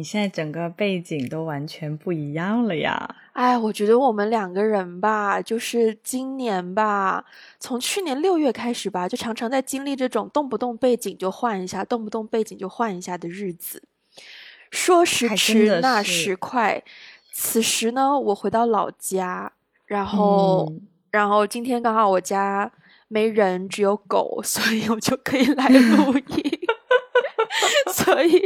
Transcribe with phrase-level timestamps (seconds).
[0.00, 3.16] 你现在整个背景都完全不一样了呀！
[3.34, 7.22] 哎，我觉得我们两个人吧，就是今年吧，
[7.58, 13.82] 从去年六月开始吧，就常常在经历这种动不动背景就换一下，动不动背景就换一下的日子。
[14.70, 16.82] 说时迟，那时快，
[17.30, 19.52] 此时呢，我回到老家，
[19.84, 20.72] 然后，
[21.10, 22.72] 然后今天刚好我家
[23.08, 26.59] 没人，只有狗，所以我就可以来 录音。
[27.92, 28.40] 所以，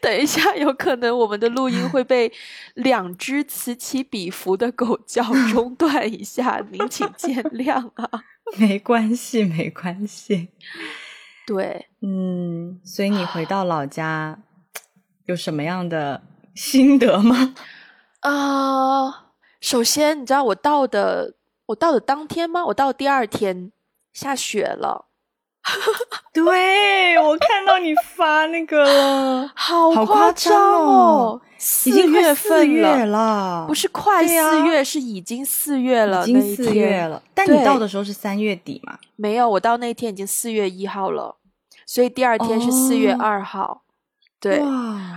[0.00, 2.32] 等一下有可能我们的录音会被
[2.74, 8.24] 两只此起彼伏的狗叫中断一下，您请见谅啊。
[8.58, 10.48] 没关系，没关系。
[11.46, 14.38] 对，嗯，所以你回到老家
[15.26, 16.22] 有什么样的
[16.54, 17.54] 心得吗？
[18.20, 21.34] 啊，首先你知道我到的，
[21.66, 22.64] 我到的当天吗？
[22.66, 23.72] 我到第二天
[24.12, 25.07] 下雪了。
[26.32, 31.40] 对我看到你发那个了，好夸张哦！
[31.84, 37.22] 已经月份了，不是快四月，是已经四月了，已经四月了。
[37.34, 38.98] 但你到的时候是三月底嘛？
[39.16, 41.36] 没有，我到那天已经四月一号了，
[41.84, 43.82] 所以第二天是四月二号。
[44.40, 44.60] 对，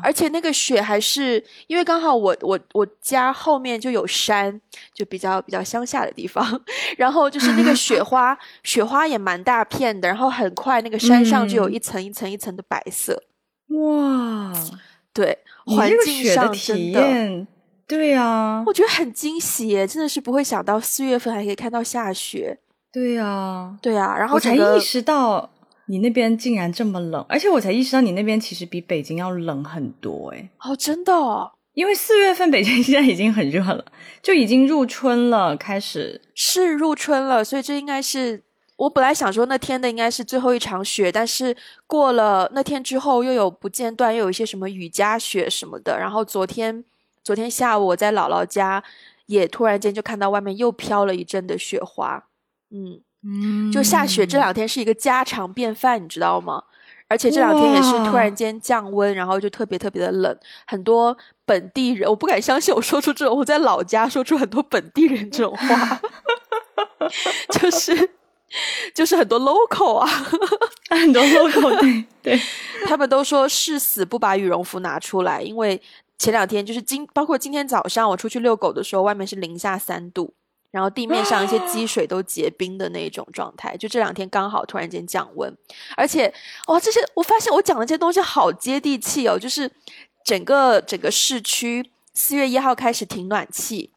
[0.02, 4.60] 而且那个雪还是因为刚好我我我家后面就有山，
[4.96, 6.60] 就比较比较乡下的地方，
[6.98, 13.22] 然后就是那个雪 花，雪花也蛮大片的，然后很快那个山上就有一层一层一层的白色。
[13.68, 14.52] 哇，
[15.14, 17.48] 对，环境上真的，
[17.88, 22.58] 对呀，我觉得很惊喜耶，真的是不会想到四月份还可以看到下雪。
[22.92, 25.52] 对呀，对呀，然后我才意识到。
[25.88, 30.50] 你那边竟然这么冷，而且我才意识到你那边其实比北京要冷很多哎！
[30.60, 33.86] 哦，真的，哦因为四月份北京 现在已经很热了，
[34.22, 38.44] 就已经入春了，开始是入春了，所以这应该是
[38.76, 41.56] 我本来想说那天的应该是最后一场雪，但是
[41.88, 46.84] 过了那天之后又有不间断，又有一些什么雨夹雪什么的，然后昨天
[47.24, 48.84] 昨天下午我在姥姥家
[49.28, 52.28] 也突然间就看到外面又飘了一阵的雪花，
[52.70, 53.02] 嗯。
[53.24, 56.64] 嗯，就下雪这两天是一个家常便饭，你知道吗？
[57.08, 60.38] 而且这两天也是突然间降温，然后就特别特别的冷。
[60.66, 61.16] 很多
[61.46, 66.02] 本地人，我不敢相信我说出这种我在老家说出很多本地人这种话，
[67.60, 68.12] 就是
[68.96, 70.08] 就是很多 local 啊，
[70.90, 72.42] 很多 local 对对，
[72.88, 75.82] 他们都说誓死不把羽绒服拿出来，因为
[76.18, 80.34] 前两天就是今包括今天早上我出去遛狗的时候，外面是零下三度。
[80.72, 85.54] 然后地面上一些 积水都结冰的那种状态，就这两天刚好突然间降温，
[85.98, 86.34] 而且
[86.68, 89.70] 哇，这些我发现我讲的这些东西好接地气哦，就是
[90.24, 93.92] 整个整个市区四月一号开始停暖气，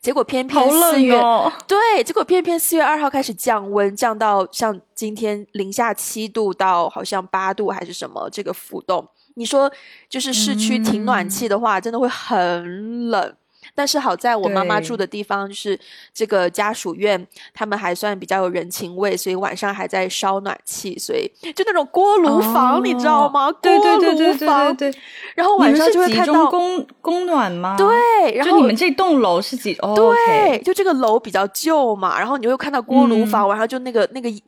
[0.00, 1.20] 结果偏偏四月
[1.66, 9.70] 对，结果偏偏四月二号开始降温，降到像今天零下七度到好像八度还是什么这个浮动，你说
[10.08, 13.36] 就是市区停暖气的话，真的会很冷。
[13.80, 15.78] 但是好在我妈妈住的地方就是
[16.12, 23.50] 这个家属院，他们还算比较有人情味，所以晚上还在烧暖气，所以就那种锅炉房，你知道吗？
[23.52, 24.94] 对对对对对对。
[25.34, 27.74] 然后晚上就会看到供供暖吗？
[27.78, 29.72] 对，然后你们这栋楼是几？
[29.96, 34.42] 对，就这个楼比较旧嘛，然后你会看到锅炉房，晚上就那个那个烟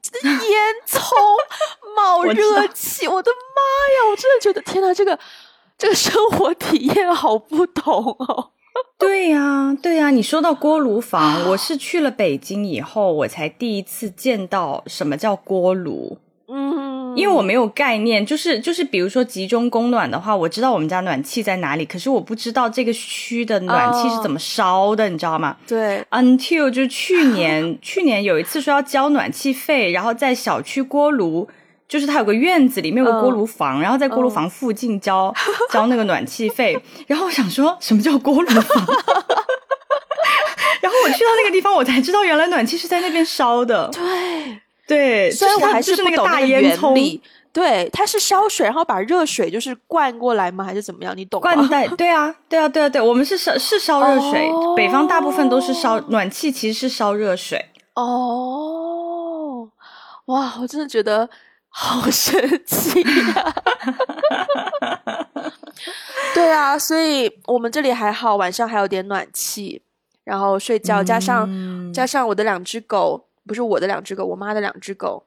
[0.86, 1.00] 囱
[1.96, 3.62] 冒热气，我的妈
[3.96, 4.10] 呀！
[4.10, 5.18] 我真的觉得天哪，这个
[5.78, 8.50] 这个生活体验好不同哦。
[8.98, 16.18] 对呀，对呀，你说到锅炉房，我是去了北京以后，我才第一次见到什么叫锅炉。
[16.48, 25.56] 嗯，因为我没有概念，就是就是，比如说集中供暖的话，我知道我们家暖气在哪里，可是我不知道这个区的暖气是怎么烧的，你知道吗？
[25.66, 31.48] 对，until 就去年，去年有一次说要交暖气费，然后在小区锅炉。
[31.92, 35.30] 就是它有个院子，里面有个锅炉房，然后在锅炉房附近交
[35.70, 36.74] 交那个暖气费。
[37.06, 38.86] 然后我想说什么叫锅炉房？
[40.80, 43.90] 然后我去到那个地方，我才知道原来暖气是在那边烧的。
[43.92, 47.20] 对对，虽然我还是不懂大烟囱。
[47.52, 50.64] 对，它是烧水，然后把热水就是灌过来吗？
[50.64, 51.14] 还是怎么样？
[51.14, 51.52] 你懂吗？
[51.52, 57.66] 灌带，对啊，对啊，对啊，对，我们是烧是烧热水，北方大部分都是烧暖气，其实是烧热水。
[57.92, 59.68] 哦，
[60.24, 61.28] 哇，我真的觉得。
[61.74, 63.54] 好神奇呀！
[66.34, 69.80] 对啊，所以我们这里还好，晚上还有点暖气，
[70.24, 75.24] 然后睡觉，加上加上我的两只狗，不是我的两只狗，我妈的两只狗，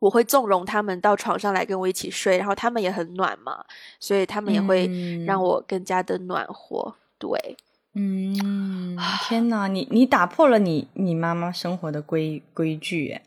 [0.00, 3.64] 我会纵容他们到床上来跟我一起睡，然后他们也很暖嘛，
[4.00, 4.90] 所以他们也会
[5.24, 6.94] 让我更加的暖和。
[7.18, 7.56] 对，
[7.94, 13.22] 嗯，天哪，你你打破了你你妈妈生活的规规矩，哎。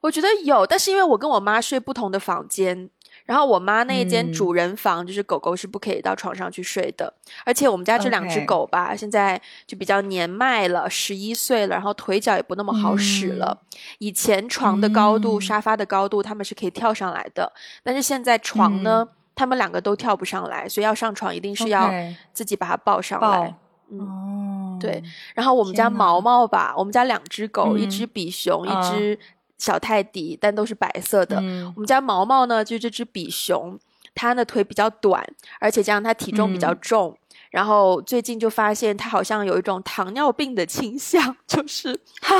[0.00, 2.88] 我觉得有，但是因为我跟我妈睡不同的房间，
[3.26, 4.32] 然后我妈那一间嗯。
[4.32, 7.12] 主人房，就是狗狗是不可以到床上去睡的。
[7.44, 13.62] 而且我们家这两只狗吧现在就比较年迈了，十一岁了，然后腿脚也不那么好使了。
[13.98, 15.40] 以前床的高度、嗯。
[15.40, 17.52] 沙发的高度，它们是可以跳上来的，
[17.82, 21.92] 但是现在床呢，它们两个都跳不上来，所以要上床一定是要
[22.32, 23.54] 自己把它抱上来。
[23.92, 25.02] 嗯哦，对，
[25.34, 29.18] 然后我们家毛毛吧，我们家两只狗，一嗯只比熊，一啊只
[29.60, 31.36] 小泰迪，但都是白色的。
[31.40, 33.78] 嗯我们家毛毛呢，就这只比熊，
[34.14, 35.24] 它的腿比较短，
[35.60, 37.18] 而且加上它体重比较嗯重，
[37.50, 42.36] 然后最近就发现它好像有一种糖尿病的倾向， 就是喝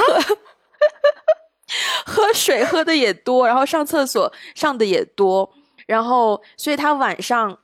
[2.07, 5.53] 喝水喝的也多，然后上厕所上的也多，
[5.87, 7.59] 然后所以它晚上。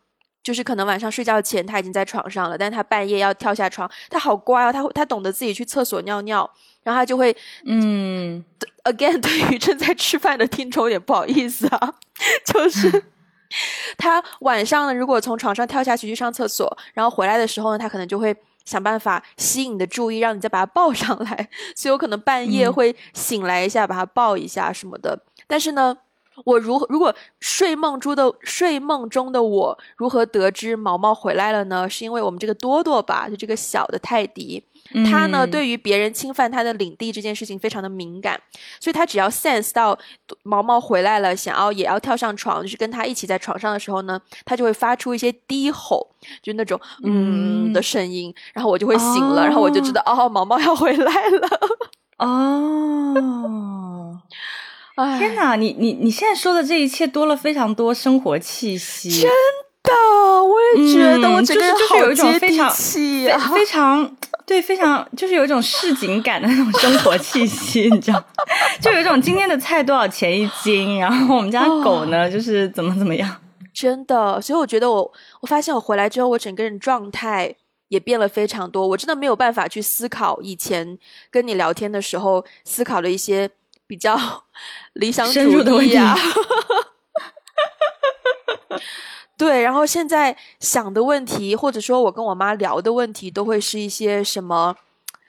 [0.47, 6.49] 就是可能晚上睡觉前他已经在床上了，但他半夜要跳下床，他好乖哦，他他懂得自己去厕所尿尿，
[6.86, 8.44] 然后他就会嗯
[8.84, 11.94] again 对于正在吃饭的听众有点不好意思啊，
[12.46, 13.02] 就是
[13.98, 18.34] 他晚上呢，如果从床上跳下去去上厕所，然后回来的时候呢，他可能就会
[18.64, 25.18] 想办法吸引你的注意，让你再把他抱上来， 所以我可能半夜嗯会醒来一下，把他抱一下什么的。
[25.48, 25.96] 但是呢，
[26.44, 31.88] 我如何如果睡梦中的睡梦中的我如何得知毛毛回来了呢？
[31.88, 34.62] 是因为我们这个多多吧，就这个小的泰迪，
[35.10, 35.50] 他呢，嗯。
[35.50, 38.40] 对于别人侵犯他的领地这件事情非常的敏感，
[38.80, 39.98] 所以他只要 sense 到
[40.42, 46.08] 毛毛回来了，想要也要跳上床，就是跟他一起在床上的时候呢，他就会发出一些低吼，
[46.42, 47.66] 就那种嗯。
[47.66, 51.48] 嗯的声音，然后我就会醒了，然后我就知道哦，毛毛要回来了。
[52.18, 54.22] 哦，
[54.96, 55.56] 哎，天哪！
[55.56, 59.30] 你你你现在说的这一切多了非常多生活气息，真
[59.86, 63.38] 的，我也觉得嗯我整个人就是就是有好一种接地非常非气啊。
[63.54, 68.22] 非常对，非常就是有一种市井感的那种生活气息，你知道？
[68.80, 73.36] 就有一种今天的菜多少钱一斤，然后我们家狗呢，就是怎么怎么样。
[73.74, 77.54] 真的，所以我觉得我我发现我回来之后，我整个人状态
[77.88, 78.86] 也变了非常多。
[78.86, 80.96] 我真的没有办法去思考以前
[81.30, 83.50] 跟你聊天的时候思考的一些
[83.86, 84.16] 比较
[84.94, 86.16] 理想主义啊。
[89.36, 94.74] 对，然后现在想的问题，或者说我跟我妈聊的问题，都会是一些什么？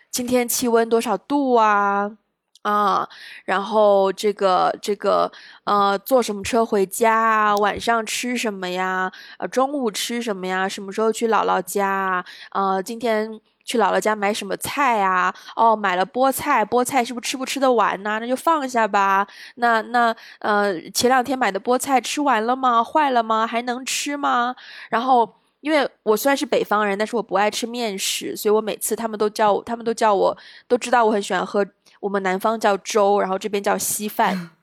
[0.09, 2.18] 今天气温多少度啊？
[2.62, 3.07] 啊，
[3.45, 5.31] 然后这个这个
[5.65, 7.56] 呃，坐什么车回家啊？
[7.57, 9.12] 晚上吃什么呀？
[9.38, 10.68] 呃，中午吃什么呀？
[10.68, 12.25] 什么时候去姥姥家啊？
[12.51, 15.31] 呃，今天去姥姥家买什么菜啊？
[15.56, 19.28] 哦，买了菠菜，菠菜是不是吃不吃得完呢、那就放下吧。
[19.56, 22.84] 那那呃，前两天买的菠菜吃完了吗？
[22.84, 23.46] 坏了吗？
[23.46, 24.56] 还能吃吗？
[24.90, 25.36] 然后。
[25.60, 30.38] 因为我虽然是北方人，但是我不爱吃面食，所以我每次他们都叫我，他们都叫我，
[30.68, 31.66] 都知道我很喜欢喝
[32.00, 34.52] 我们南方叫粥，然后这边叫稀饭。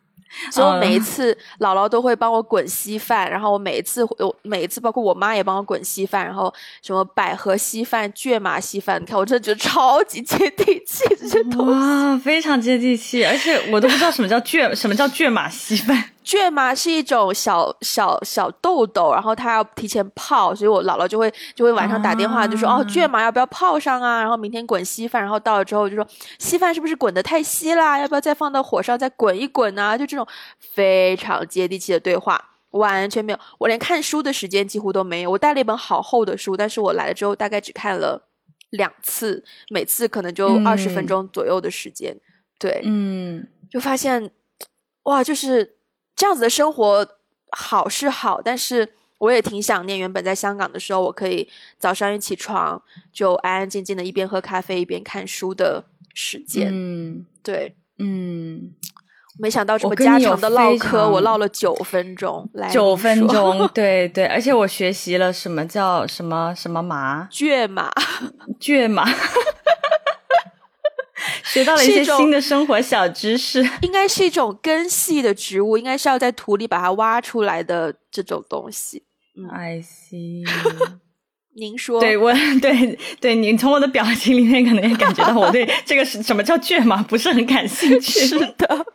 [0.50, 11.72] 所以我每一次姥姥都会帮我滚稀饭，然后我每一次我每一次包括我妈也帮我滚稀饭，然后什么百合稀饭、倔马稀饭，你看我真的觉得超级接地气这些东西。
[11.72, 16.10] 哇，非常接地气，而且我都不知道什么叫倔，什么叫倔马稀饭。
[16.24, 24.20] 芥麻是一种小小小豆豆，然后它要提前泡，所以我姥姥就会就会晚上打电话就说、啊哦芥麻要不要泡上啊？
[24.20, 26.06] 然后明天滚稀饭，然后到了之后就说
[26.38, 27.98] 稀饭是不是滚得太稀啦？
[27.98, 29.96] 要不要再放到火上再滚一滚啊？
[29.96, 30.26] 就这种
[30.58, 32.50] 非常接地气的对话。
[32.70, 35.30] 完全没有，我连看书的时间几乎都没有。
[35.30, 38.20] 我带了一本好厚的书，但是我来了之后大概只看了
[38.70, 42.16] 两次，每次可能就二十分嗯钟左右的时间。
[42.58, 44.28] 对，嗯就发现
[45.04, 45.73] 哇，就是
[46.16, 47.08] 这样子的生活
[47.50, 56.70] 好是好，但是我也挺想念原本在香港的时候，我可以早上一起床就安安静静的一边喝咖啡一边看书的时间。
[56.72, 57.26] 嗯。
[57.42, 58.72] 对，嗯，
[59.38, 67.28] 没想到这么家常的唠嗑，我唠了九分钟，来九分钟，对对，而且我学习了什么叫什么什么麻？
[67.30, 67.92] 倔嘛，
[68.58, 69.04] 倔马，
[71.44, 73.62] 学到了一些新的生活小知识。
[73.82, 79.02] 应该是一种根系的植物，应该是要在土里把它挖出来的这种东西。
[79.52, 80.44] I see。
[81.56, 88.26] 您说，对我，对对，你从我的表情里面可能也感觉到我对这个是 什么叫倔嘛不是很感兴趣。
[88.26, 88.86] 是的，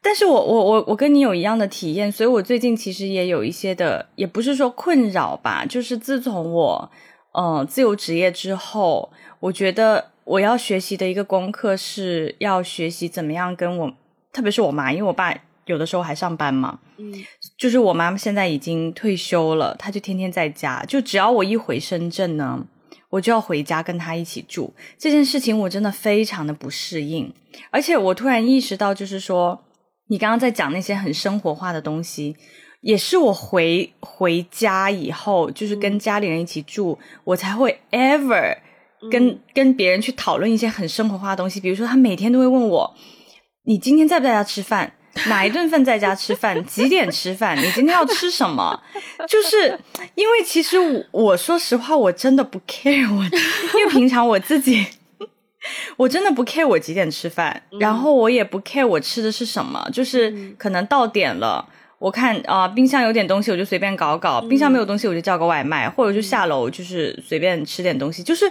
[0.00, 6.92] 但是我我我我跟你有一样的体验，所以我最近其实也有一些的，也不是说困扰吧，就是自从我
[7.32, 9.10] 呃自由职业之后，
[9.44, 13.92] 我觉得我要学习的一个功课是要学习怎么样跟我，
[14.32, 15.34] 特别是我妈，因为我爸
[15.66, 17.12] 有的时候还上班嘛，嗯
[17.58, 22.66] 就是我妈妈现在已经退休了，她就天天在家，就只要我一回深圳呢，
[23.10, 24.72] 我就要回家跟她一起住。
[24.96, 27.30] 这件事情我真的非常的不适应，
[27.70, 29.62] 而且我突然意识到，就是说
[30.08, 32.34] 你刚刚在讲那些很生活化的东西，
[32.80, 38.56] 也是我回回家以后，就是跟家里人一起住，我才会 ever
[39.10, 41.60] 跟跟别人去讨论一些很生活化的东西。
[41.60, 42.94] 比如说，他每天都会问我
[43.66, 44.92] ：“你今天在不在家吃饭？
[45.28, 46.62] 哪一顿饭在家吃饭？
[46.66, 47.56] 几点吃饭？
[47.56, 48.80] 你今天要吃什么？”
[49.28, 49.78] 就是
[50.14, 53.24] 因为其实我我说实话，我真的不 care 我，
[53.78, 54.86] 因为平常我自己。
[55.96, 61.66] 我真的不 care 我几点吃饭，然后我也不 care 我吃的是什么，就是可能到点了，
[61.98, 68.22] 我看啊冰箱有点东西，我就随便搞搞；冰箱没有东西，我就叫个外卖，或者就下楼就是随便吃点东西。
[68.22, 68.44] 就是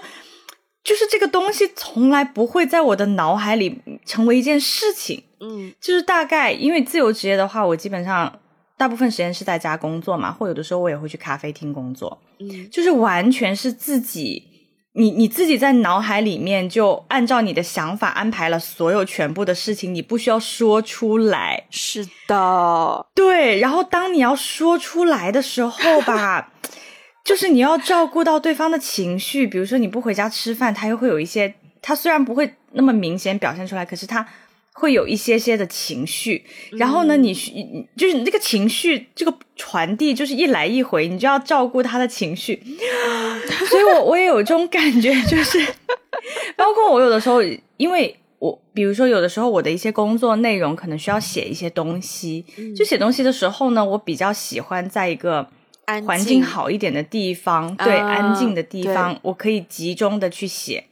[0.83, 5.23] 就是这个东西从来不会在我的脑海里成为一件事情。
[5.39, 8.39] 嗯，就是大概因为自由职业的话，我基本上
[8.77, 12.21] 大部分时间是在家工作嘛，或有的时候我也会去咖啡厅工作。
[12.39, 14.49] 嗯，就是完全是自己。
[14.95, 21.65] 你你自己在脑海里面就按照你的想法安排了所有全部的事情，你不需要说出来。
[21.71, 23.59] 是的，对。
[23.59, 26.52] 然后当你要说出来的时候吧，
[27.23, 29.47] 就是你要照顾到对方的情绪。
[29.47, 34.27] 比如说你不回家吃饭，他又会有一些，他虽然不会那么明显表现出来，可是他。
[34.75, 37.31] 会有一些些的情绪，然后呢，你
[37.95, 42.59] 就是你这个情绪这个传递，就是一来一回，你就要照顾他的情绪，
[43.69, 45.63] 所以我我也有这种感觉，就是
[46.55, 47.39] 包括我有的时候，
[47.77, 52.43] 因为我比如说有的时候我的一些工作内容可能需要写一些东西，
[52.75, 55.47] 就写东西的时候呢，我比较喜欢在一个
[56.05, 60.85] 环境好一点的地方，对，安静的地方，我可以集中的去写，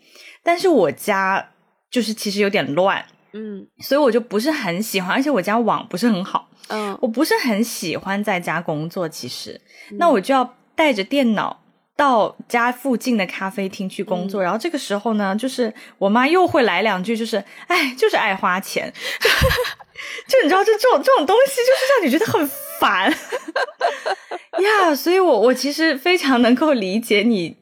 [0.43, 1.51] 但是我家
[1.89, 3.05] 就是其实有点乱。
[3.33, 9.07] 嗯，所以我就不是很喜欢，而且我家网不是很好，嗯，我不是很喜欢在家工作。
[9.07, 11.63] 其实，那我就要带着电脑
[11.95, 14.43] 到家附近的咖啡厅去工作。
[14.43, 18.91] 然后这个时候呢，就是我妈又会来两句，就是哎，就是爱花钱，
[20.27, 22.45] 就你知道，这这种这种东西，就是让你觉得很
[22.81, 23.09] 烦
[24.59, 24.93] 呀。
[24.97, 27.55] 所以我我其实非常能够理解你，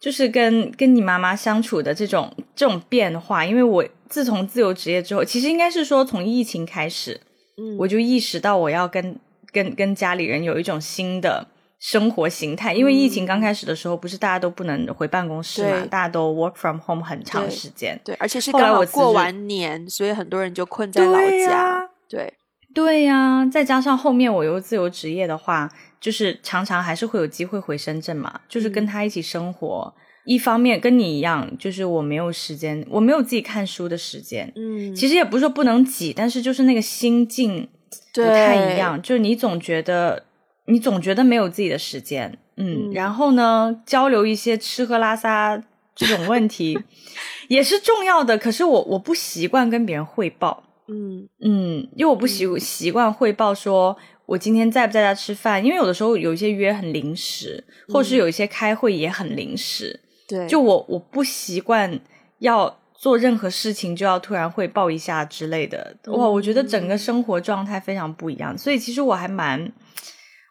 [0.00, 3.84] 就是跟跟你妈妈相处的这种这种变化，因为我。
[4.10, 7.20] 自从自由职业之后，其实应该是说从疫情开始，
[7.56, 9.16] 嗯，我就意识到我要跟
[9.52, 11.46] 跟跟家里人有一种新的
[11.78, 12.74] 生活形态。
[12.74, 17.96] 因为疫情刚开始的时候，不是大家都不能回办公室嘛，大家都 work from home 很长时间。
[18.04, 21.88] 对，而且是刚好过完年，所以很多人就困在老家。
[22.08, 22.34] 对，
[22.72, 25.68] 对呀，再加上后面我又自由职业的话，
[26.00, 29.92] 就是常常还是会有机会回深圳嘛，就是跟他一起生活。
[30.24, 34.52] 一方面跟你一样，就是我没有时间，我没有自己看书的时间。
[34.54, 37.66] 嗯，其实也不是说不能挤，但是就是那个心境
[38.14, 39.00] 不太一样。
[39.00, 40.24] 就是你总觉得，
[40.66, 42.38] 你总觉得没有自己的时间。
[42.56, 45.60] 嗯，然后呢，交流一些吃喝拉撒
[45.96, 46.78] 这种问题
[47.48, 48.36] 也是重要的。
[48.36, 50.62] 可是我我不习惯跟别人汇报。
[50.90, 51.28] 嗯。
[51.40, 55.64] 嗯，因为我不习习惯汇报，说我今天在不在家吃饭。
[55.64, 60.00] 因为有的时候有一些约很临时，或者是有一些开会也很临时。
[60.28, 61.98] 对，就我我不习惯
[62.38, 69.72] 要做任何事情就要突然汇报一下之类的，哇，我觉得整个生活状态非常不一样，所以其实我还蛮，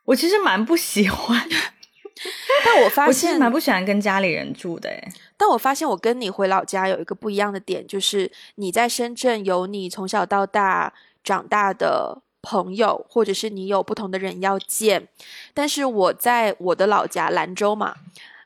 [0.05, 1.48] 我其实蛮不喜欢，
[2.65, 4.89] 但我发现蛮不喜欢跟家里人住的，
[5.39, 10.93] 但我发现我跟你回老家有一个不一样的点，就是你在深圳有你从小到大
[11.24, 15.08] 长大的朋友，或者是你有不同的人要见，
[15.53, 17.96] 但是我在我的老家兰州嘛。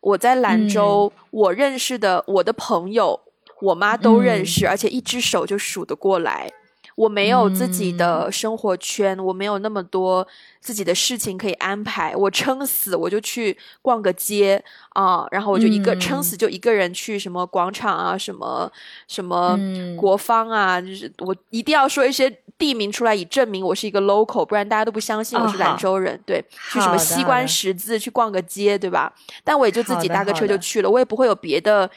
[0.01, 3.21] 我在兰州，我认识的我的朋友，
[3.61, 6.51] 我妈都认识，而且一只手就数得过来。
[6.95, 10.27] 我没有自己的生活圈，我没有那么多
[10.59, 12.15] 自己的事情可以安排。
[12.15, 18.71] 我撑死我就去逛个街啊，然后我就一个撑死就一个人去什么广场啊，什么
[19.07, 19.57] 什么
[19.97, 26.19] 国芳啊，就是我一定要说一些地名出来以证明我是一个 local，不然大家都不相信我是兰州人。
[26.25, 29.11] 对，去什么西关十字去逛个街，对吧？
[29.43, 31.89] 但我也就自己搭个车就去了，我也不会有别的，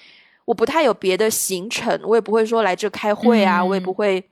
[0.46, 4.24] 我不太有别的行程，我也不会说来这开会啊，我也不会。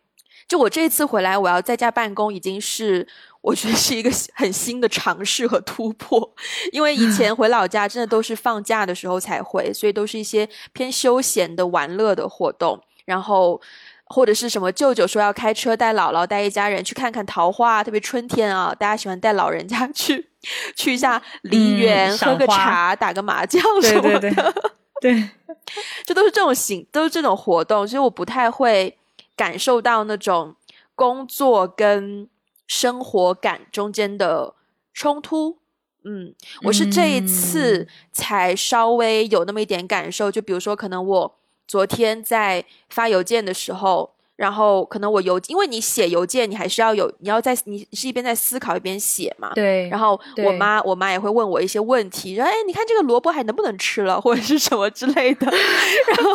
[0.54, 3.04] 就我这一次回来，我要在家办公，已经是
[3.40, 6.32] 我觉得是一个很新的尝试和突破。
[6.70, 13.60] 因为以前回老家真的都是放假的时候才回，所以都是一些偏休闲的玩乐的活动，然后
[14.04, 20.28] 或者是什么舅舅说要开车带姥姥带一家人去看看桃花，特别春天啊，大家喜欢带老人家 去
[20.76, 24.54] 去一下梨园，喝个茶，打个麻将什么的。
[25.00, 25.30] 对，
[26.06, 28.96] 这都是这种行，都是这种活动，所以我不太会。
[29.36, 30.56] 感受到那种
[30.94, 32.28] 工作跟
[32.66, 34.54] 生活感中间的
[34.92, 35.58] 冲突，
[36.04, 40.30] 嗯，我是这一次才稍微有那么一点感受。
[40.30, 49.52] 就比如说，可能我昨天在发邮件的时候，然后可能我邮，因为你写邮件，你还是要有，你要在你是一边在思考一边写嘛。
[49.54, 49.88] 对。
[49.88, 55.46] 然后我妈，我妈也会问我一些问题，说：“哎，你看这个萝卜还能不能吃了，或者是什么之类的。
[56.08, 56.32] ”然后，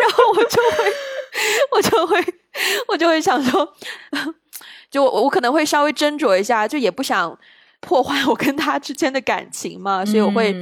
[0.00, 0.92] 然后我就会，
[1.72, 2.34] 我就会，
[2.88, 3.74] 我就会想说，
[4.90, 7.38] 就我我可能会稍微斟酌一下，就也不想
[7.80, 10.54] 破坏我跟他之间的感情嘛，所以我会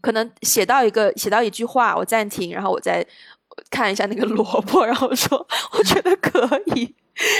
[0.00, 3.06] 可能写到一个写到一句话，我暂停，然后我再。
[3.68, 6.40] 看一下那个萝卜，然后说我觉得可
[6.76, 6.94] 以，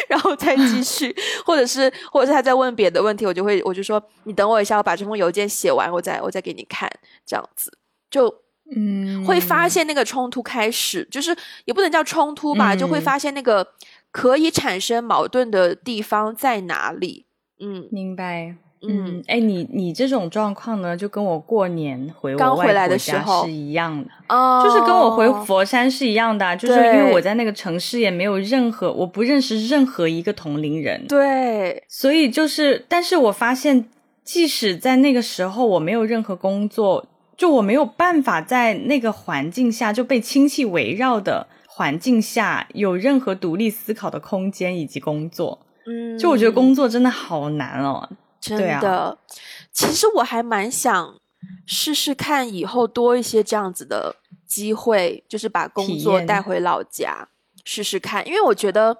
[0.08, 1.14] 然后再继续，
[1.46, 6.90] 或者是或者是他在问别的问题，我就会我就说你等我一下，我把这封邮件写完，我再我再给你看，
[7.24, 7.72] 这样子
[8.10, 8.28] 就
[8.74, 13.66] 嗯会发现那个冲突开始，就是也不能叫冲突吧，就会发现那个
[14.10, 17.26] 可以产生矛盾的地方在哪里。
[17.60, 18.54] 嗯，明白。
[18.82, 33.84] 嗯，哎，你你这种状况呢，就跟我过年回我回来的时候是一样的，哦，就是跟我回佛山是一样的，就是因为我在那个城市也没有任何，我不认识任何一个同龄人，对，所以就是，但是我发现，
[34.24, 37.04] 即使在那个时候我没有任何工作，
[37.40, 48.06] 就我没有办法在那个环境下就被亲戚围绕的环境下有任何独立思考的空间以及工作，嗯，就我觉得工作真的好难哦。
[48.42, 49.16] 真的，
[49.72, 51.18] 其实我还蛮想
[51.64, 54.16] 试试看，以后多一些这样子的
[54.46, 57.26] 机会，就是把工作带回老家
[57.64, 58.26] 试试看。
[58.28, 58.94] 因为我觉得，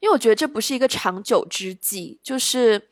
[0.00, 2.20] 因为我觉得这不是一个长久之计。
[2.22, 2.88] 就是，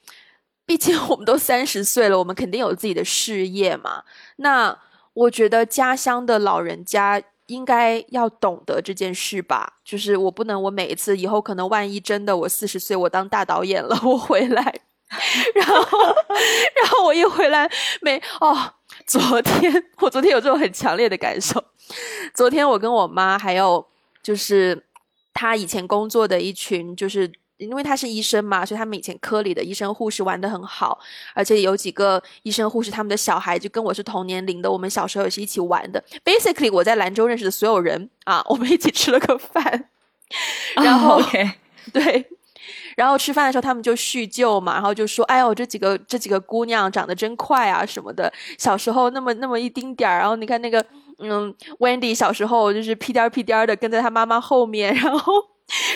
[0.68, 4.04] 毕竟我们都三十岁了，我们肯定有自己的事业嘛。
[4.37, 4.78] 那
[5.14, 9.78] 我觉得家乡的老人家应该要懂得这件事吧。
[9.82, 14.80] 就是我不能，我每一次以后可能万一真的我四十岁，我当大导演了，我回来。
[15.54, 15.75] 然后，
[16.82, 17.70] 然后我一回来，
[18.02, 18.75] 没哦。
[19.06, 21.64] 昨天我昨天有这种很强烈的感受。
[22.34, 23.87] 昨天我跟我妈还有
[24.22, 24.84] 就是
[25.32, 30.99] 他以前工作的一群，就是因为他是医生嘛，所以他们以前科里的医生护士玩的很好，
[31.34, 36.02] 而且有几个医生护士他们的小孩就跟我是同年龄的，我们小时候也是一起玩的。
[36.25, 39.90] Basically，我在兰州认识的所有人啊，我们一起吃了个饭，
[40.76, 41.21] 然后
[41.92, 42.26] 对。
[42.97, 48.30] 然后吃饭的时候，他们就叙旧嘛，然后就说：“哎呦，这几个这几个姑娘长得真快啊，什么的。
[48.58, 50.84] 小时候那么那么一丁点儿，然后你看那个，
[51.21, 55.32] 嗯，Wendy 小时候就是屁颠儿屁颠儿的跟在他妈妈后面，然后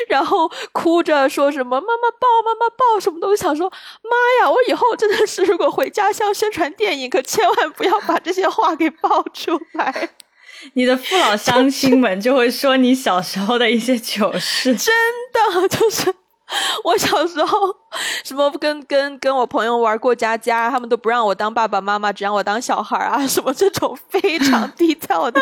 [0.08, 3.70] 然后哭着说什么‘妈妈抱，妈妈抱’什么都想说，
[4.02, 10.10] 妈呀，我以后真的是如果回家乡宣传电影，可千万不要把这些话给爆出来。
[10.74, 14.94] 你的父老乡亲们就会说你小时候的一些糗事，真
[15.32, 16.14] 的就是。”
[16.84, 17.74] 我小时候，
[18.24, 25.40] 什么跟跟跟我朋友玩过家家，他们都不让我当爸爸妈妈，只让我当小孩啊， 什么这种非常低 调的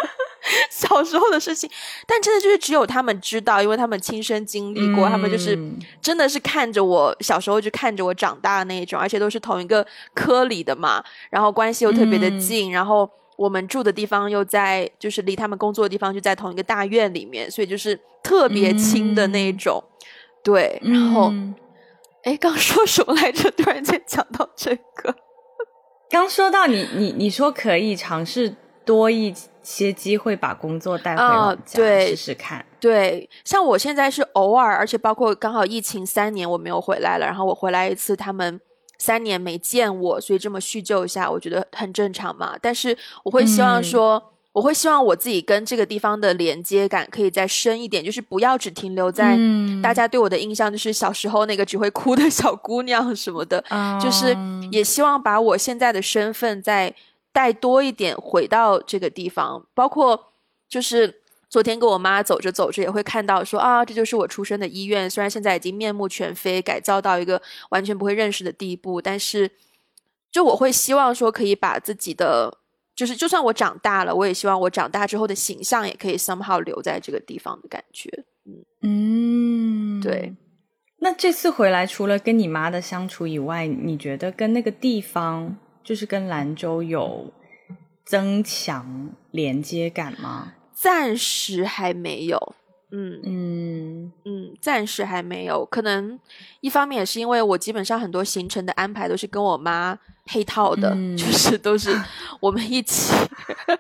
[0.71, 1.69] 小时候的事情。
[2.07, 5.59] 但真的就是只有他们知道，因为他们亲身经历过，他们就是
[6.01, 19.83] 真的是看着我小时候就看着我长大的那一种，而且都是同一个科里的嘛，然后关系又特别的近，然后我们住的地方又在就是离他们工作的地方就在同一个大院里面，所以就是特别亲的那一种。
[20.43, 21.33] 对，然后，
[22.23, 23.51] 哎，刚说什么来着？
[23.57, 25.15] 突然间讲到这个，
[26.09, 32.65] 刚说到你，你你说可以尝试多一些机会把工作带回老家试试看。
[32.81, 38.61] 对，像我现在是偶尔，而且包括刚好疫情三年我没有回来了，然后我回来一次，他们
[38.99, 42.57] 三年没见我，所以这么叙旧一下，我觉得很正常嘛。
[42.61, 44.33] 但是我会希望说。
[44.53, 49.39] 我会希望我自己跟这个地方的连接感可以再深一点，就是不要只停留在
[49.81, 53.65] 大家对我的印象，就是小时候那个只会哭的小姑娘什么的，
[54.03, 54.37] 就是
[54.73, 56.93] 也希望把我现在的身份再
[57.31, 59.65] 带多一点回到这个地方。
[59.73, 60.33] 包括
[60.69, 69.49] 就是昨天跟我妈走着走着，也会看到说啊，这就是我出生的医院，虽然现在已经面目全非，改造到一个完全不会认识的地步，但是
[70.33, 72.59] 就我会希望说可以把自己的。
[73.01, 78.11] 就是，就算我长大了，我也希望我长大之后的形象也可以 somehow 留在这个地方的感觉。
[78.83, 80.37] 嗯嗯，对。
[80.99, 87.33] 那这次回来，除了跟你妈的相处以外，你觉得跟那个地方，就是跟兰州有
[88.05, 90.53] 增强连接感吗？
[90.75, 92.55] 暂时还没有。
[92.93, 95.65] 嗯嗯嗯，暂时还没有。
[95.65, 96.19] 可能
[96.61, 101.97] 一方面也是因为我基本上很多行程的安排都是跟我妈配套的，就是都是
[102.41, 103.15] 我们一起，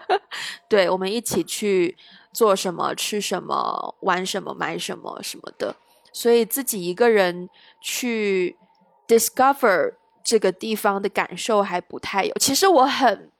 [0.70, 1.96] 对，我们一起去
[2.32, 5.74] 做什么、吃什么、玩什么、买什么什么的。
[6.12, 7.48] 所以自己一个人
[7.80, 8.56] 去
[9.08, 12.32] discover 这个地方的感受还不太有。
[12.38, 13.30] 其实我很，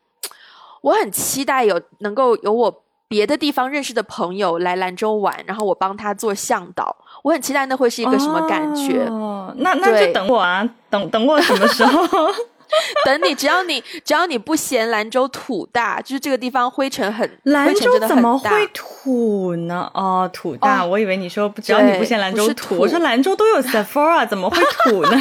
[0.83, 2.85] 我很期待有能够有我。
[3.11, 9.05] 别的地方认识的朋友来兰州玩，然后我帮他做向导，我很期待那会是一个什么感觉。
[9.07, 12.07] 哦，那那就等我啊，等等我什么时候？
[13.05, 19.91] 等你，只要你只要你不嫌兰州土大，就是这个地方灰尘很，兰州怎么会土呢？
[19.93, 25.21] 哦，土大，我以为你说只要你不嫌兰州土，我说兰州都有 Sephora，怎么会土呢？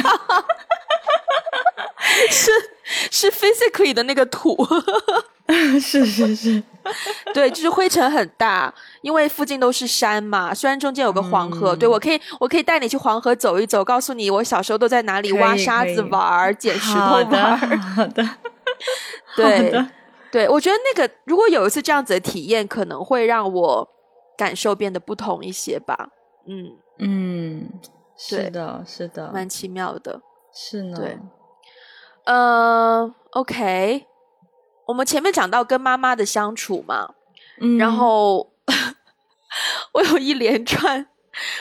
[2.30, 2.52] 是
[3.10, 4.56] 是 physically 的那个土，
[5.80, 6.62] 是 是是，
[7.34, 10.54] 对，就是灰尘很大，因为附近都是山嘛。
[10.54, 17.56] 虽然中间有个黄河，对我可以我可以带你去黄河走一走，告诉你我小时候都在哪里挖沙子玩、捡石头玩。
[17.56, 18.28] 好的，
[19.36, 19.84] 对
[20.30, 23.88] 对，我觉得那个如果有一次这样子的体验，可能会让我
[24.38, 26.10] 感受变得不同一些吧。
[26.46, 27.68] 嗯嗯，
[28.16, 30.20] 是的，是的，蛮奇妙的，
[30.54, 31.18] 是呢，对。
[32.26, 34.06] 呃，OK，
[34.90, 37.14] 我们前面讲到跟妈妈的相处嘛，
[37.60, 38.52] 嗯，然后
[39.94, 41.06] 我有一连串，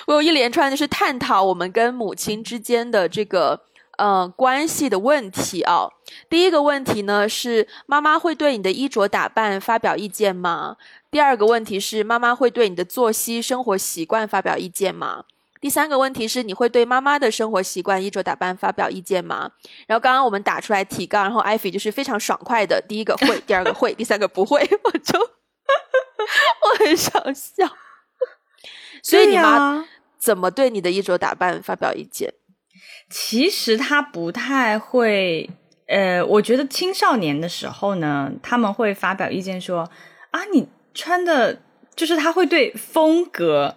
[0.07, 3.61] 我有一连串就是探讨我们跟母亲之间的这个
[3.99, 5.89] 呃关系的问题啊。
[6.27, 10.77] 第一个问题呢是妈妈会对你的衣着打扮发表意见吗？
[11.11, 15.25] 第二个问题是妈妈会对你的作息生活习惯发表意见吗？
[15.61, 19.51] 第三个问题是，你会对妈妈的生活习惯、衣着打扮发表意见吗？
[19.87, 27.67] 然后刚刚我们打出来提纲，然后艾菲就是非常爽快的，第一个会，第二个会，第三个不会， 我就我很想笑。
[29.03, 29.85] 所以你妈
[30.17, 32.33] 怎么对你的衣着打扮发表意见？
[33.09, 35.49] 其实她不太会，
[35.87, 39.89] 呃，我觉得青少年的时候呢，他们会发表意见说
[40.31, 41.61] 啊，你穿的，
[41.95, 43.75] 就是他会对风格。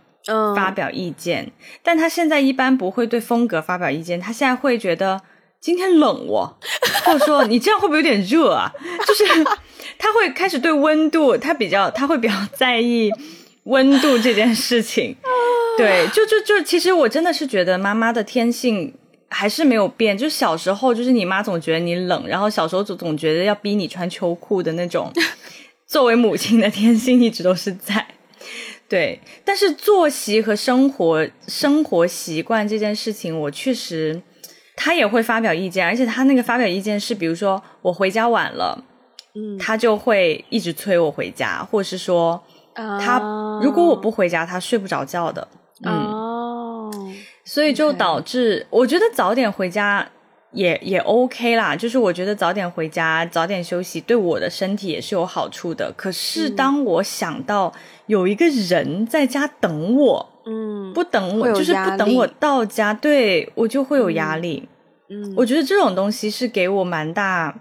[0.55, 1.51] 发表意见，
[1.83, 5.21] 但他现在一般不会对风格发表意见，他现在会觉得
[5.61, 6.57] 今天冷哦，
[7.05, 8.73] 或者说你这样会不会有点热啊？
[9.07, 9.25] 就是
[9.99, 13.11] 他会开始对温度，他比较他会比较在意
[13.65, 15.17] 温度这件事情。
[15.79, 18.93] 对，就就就其实我真的是觉得妈妈的天性
[19.29, 25.13] 还是没有变，就小时候就是你妈总觉得你冷，然后小时候总总觉得要逼你穿秋裤的那种，
[25.87, 28.07] 作为母亲的天性一直都是在。
[28.93, 34.21] 对，但是作息和生活生活习惯这件事情，我确实
[34.77, 38.85] 他也会发表意见，而且他那个发表意见是，比如说我回家晚了，
[39.35, 42.39] 嗯，他就会一直催我回家，或者是说
[42.75, 43.19] 他
[43.63, 45.49] 如果我不回家，他睡不着觉的，
[45.87, 46.93] 嗯，
[47.47, 50.07] 所以就导致我觉得早点回家。
[50.55, 55.91] 也也 OK 啦，就是我觉得早点回家，早点休息，对我的身体也是有好处的。
[55.97, 57.73] 可是当我想到
[58.07, 64.69] 有一个人在家等我，嗯，不等我，就是不等我到家，对我就会有压力。
[65.09, 67.55] 嗯，我觉得这种东西是给我蛮大，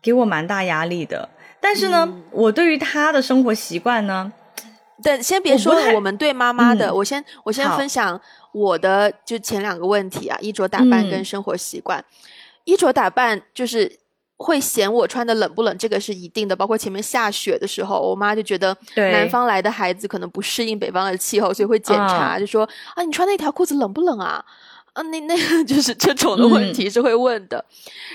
[0.00, 1.28] 给我蛮大压力的。
[1.60, 4.32] 但是呢，我对于他的生活习惯呢，
[5.02, 8.20] 等先别说我们对妈妈的，我先我先分享
[8.52, 12.04] 我的就前两个问题啊，衣着打扮跟生活习惯。
[12.64, 13.90] 衣着打扮就是
[14.42, 16.56] 会嫌我穿的冷不冷，这个是一定的。
[16.56, 24.44] 包括前面下雪的时候，我妈就觉得南方来的孩子可能不适应北方的气候，所以会检查，就说啊，你穿那条裤子冷不冷啊？
[24.94, 27.64] 啊，那那 就是这种的问题是会问的。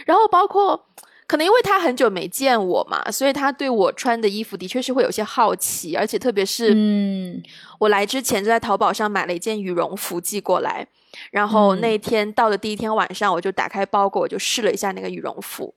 [0.05, 0.85] 然后包括
[1.25, 7.41] 可能因为他很久没见我嘛，所以他对我穿的衣服的确是会有些好奇，而且特别是嗯，
[7.79, 10.87] 我来之前就在淘宝上买了一件羽绒服寄过来。
[11.31, 15.73] 然后那天到的第一天晚上，我就打开包裹，我就试了一下那个羽绒服。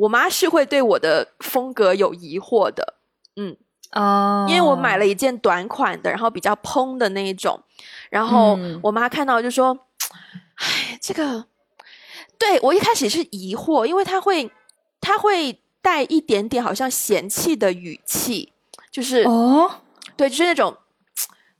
[0.00, 2.94] 我妈是会对我的风格有疑惑的，
[3.36, 3.56] 嗯
[3.92, 7.62] 哦，因为我买了一件短款的，然后比较蓬的那一种。
[8.10, 9.76] 然后我妈看到就说
[10.56, 11.46] ：“哎，这个，
[12.38, 14.50] 对我一开始是疑惑，因为她会，
[15.00, 18.52] 她会带一点点好像嫌弃的语气，
[18.90, 19.70] 就是哦，
[20.16, 20.76] 对，就是那种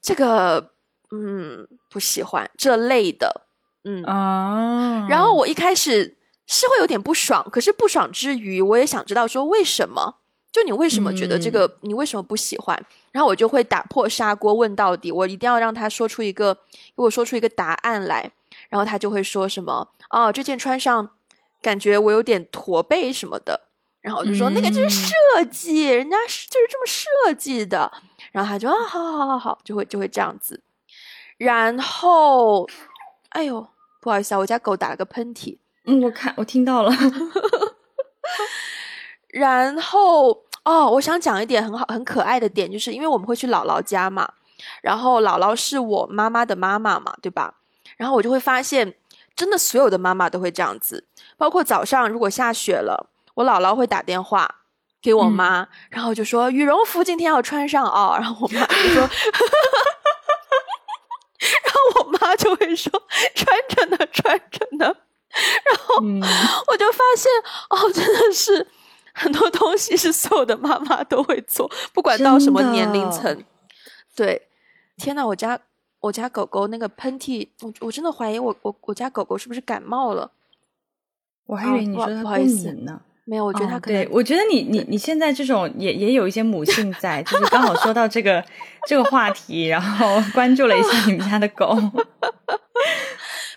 [0.01, 0.71] 这个。”
[1.13, 3.41] 嗯，不喜欢这类的，
[3.83, 5.09] 嗯啊。
[5.11, 6.17] 然后我一开始
[6.53, 10.17] 是会有点不爽，可是不爽之余，我也想知道说为什么？
[10.51, 11.79] 就你为什么觉得这个？
[11.83, 12.77] 你为什么不喜欢？
[13.13, 16.53] 然后我就会打破砂锅问到底，我一定要让他说出一个，
[16.97, 18.33] 给我说出一个答案来。
[18.69, 19.89] 然后他就会说什么？
[20.11, 21.11] 哦，这件穿上
[21.63, 23.69] 感觉我有点驼背什么的。
[24.01, 25.15] 然后我就说那个就是设
[25.53, 27.93] 计，人家是就是这么设计的。
[28.33, 30.61] 然后他就啊，好好好好好，就会就会这样子。
[31.37, 32.69] 然后，
[33.29, 33.69] 哎呦，
[34.01, 35.59] 不好意思啊，我家狗打了个喷嚏。
[35.85, 36.93] 嗯，我看我听到了。
[39.29, 44.29] 然后哦，我想讲一点很好很可爱的点，就是因为我们会去姥姥家嘛，
[44.83, 47.55] 然后姥姥是我妈妈的妈妈嘛，对吧？
[47.97, 48.95] 然后我就会发现，
[49.35, 54.57] 真的所有的妈妈都会这样子，包括早上如果下雪了，我姥姥会打电话，
[55.01, 59.03] 给我妈，然后就说羽绒服今天要穿上哦，然后我妈就说，
[61.41, 62.91] 然后我妈就会说
[63.35, 64.95] 穿着呢，穿着呢，
[65.67, 65.97] 然后
[66.67, 67.31] 我就发现
[67.71, 68.67] 哦，真的是
[69.13, 73.45] 很多东西是所有的妈妈都会做，不管到什么年龄层。
[74.17, 74.49] 对，
[74.97, 75.59] 天呐，我家
[76.01, 80.33] 我家狗狗那个喷嚏，我我真的怀疑我我我家狗狗是不是感冒了？
[81.47, 83.01] 我还以为你说它过敏呢。
[83.25, 84.03] 没有，我觉得他可能。
[84.03, 88.45] 对，我觉得你你你现在这种也也有一些母性在，就是刚好说到这个
[88.89, 91.77] 这个话题，然后关注了一下你们家的狗。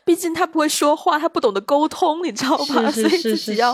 [0.05, 2.89] 毕竟他不会说话，他不懂得沟通，你知道吧？
[2.91, 3.73] 所以自己要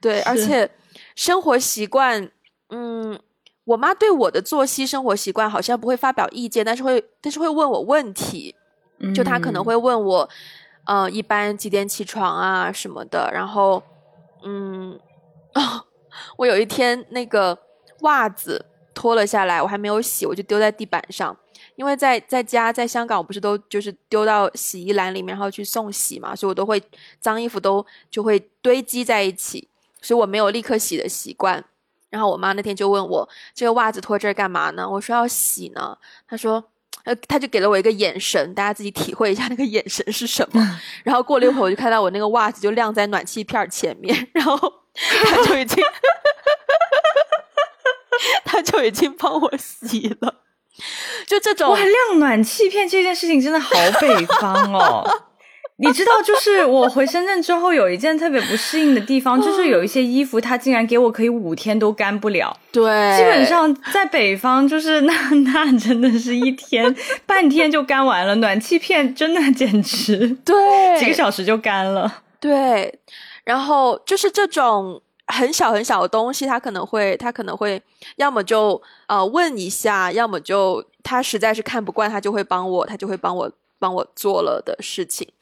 [0.00, 0.70] 对，而且
[1.14, 2.30] 生活习惯，
[2.70, 3.18] 嗯，
[3.64, 8.54] 我妈对我的作息生活习惯好像不会发表意见，但是会但是会问我问题，
[9.14, 10.28] 就她可能会问我，
[10.86, 13.82] 呃，一般几点起床啊什么的，然后
[14.42, 14.98] 嗯。
[15.54, 15.84] 哦，
[16.36, 17.56] 我有一天那个
[18.00, 21.36] 袜子脱了下来，我还没有洗，我就丢在地板上。
[21.76, 26.82] 因为在在家在香港，我不是都就是丢到洗衣篮里面，然后去送洗嘛，所以我都会
[27.20, 29.68] 脏衣服都就会堆积在一起，
[30.00, 31.64] 所以我没有立刻洗的习惯。
[32.10, 34.88] 然后我妈那天就问我这个袜子脱这儿干嘛呢？
[34.88, 35.98] 我说要洗呢。
[36.28, 36.62] 她说，
[37.02, 40.80] 呃，她就给了我一个眼神，大家自己体会一下那个眼神是什么。
[41.02, 44.84] 然后过了一会儿，我就看到我那个袜子就晾在暖气片前面，然后。
[44.96, 45.82] 他就已经，
[48.46, 50.43] 他就已经帮我洗了。
[51.26, 55.04] 就这种哇，晾暖气片这件事情真的好北方哦。
[55.76, 62.56] 你知道，就是我回深圳之后，有一件特别不适应的地方，就是有一些衣服，它竟然给我可以五天都干不了。
[62.70, 66.94] 对，基本上在北方，就是那那真的是一天
[67.26, 68.36] 半天就干完了。
[68.36, 72.22] 暖气片真的简直对，几个小时就干了。
[72.38, 73.00] 对。
[73.42, 77.82] 然后就是这种很小很小的东西，他可能会，他可能会，
[78.16, 85.32] 要么就呃问一下，要么就他实在是看不惯，他就会帮我，他就会帮我帮我做了的事情。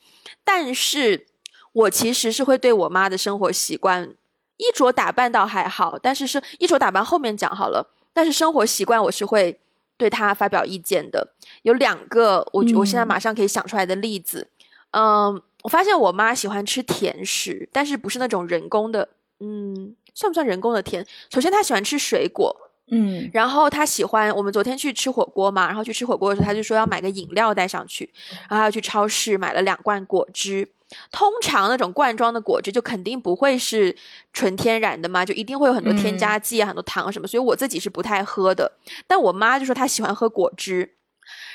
[0.45, 1.27] 但是
[1.73, 4.14] 我其实是会对我妈的生活习惯，
[4.57, 7.92] 衣着打扮倒还好，但是是衣着打扮后面讲好了。
[8.12, 9.59] 但是生活习惯我是会
[9.97, 11.33] 对她发表意见的。
[11.62, 14.49] 有两个我我现在马上可以想出来的例子，
[14.92, 15.42] 嗯。
[15.62, 19.09] 我发现我妈喜欢吃甜食，但是不是那种人工的，
[19.44, 21.05] 嗯，算不算人工的甜？
[21.28, 22.57] 首先他喜欢吃水果，
[22.92, 28.09] 嗯，然后他喜欢我们昨天去吃火锅嘛，然后去吃火锅的时候，他就说要买个饮料带上去，
[28.48, 30.68] 然后要去超市买了两罐果汁。
[31.11, 33.96] 通常那种罐装的果汁就肯定不会是
[34.33, 38.70] 纯天然的嘛，就一定会有很多添加剂啊，很多糖什么，所以我自己是不太喝的。
[39.07, 40.96] 但我妈就说她喜欢喝果汁。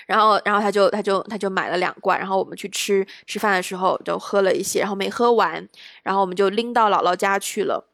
[0.08, 5.68] 然后，然后他就他就他就买了两罐，然后我们去吃吃饭的时候就喝了一些，然后没喝完，
[6.02, 7.86] 然后我们就拎到姥姥家去了。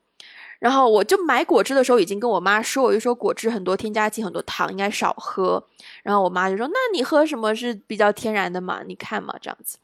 [0.60, 5.62] 然后我就买果汁的时候已经跟我妈说，我就说果汁很多添加剂，很多糖，应该少喝。
[6.04, 8.82] 然后我妈就说：“那你喝什么是比较天然的嘛？
[8.88, 9.78] 你看嘛，这样子。”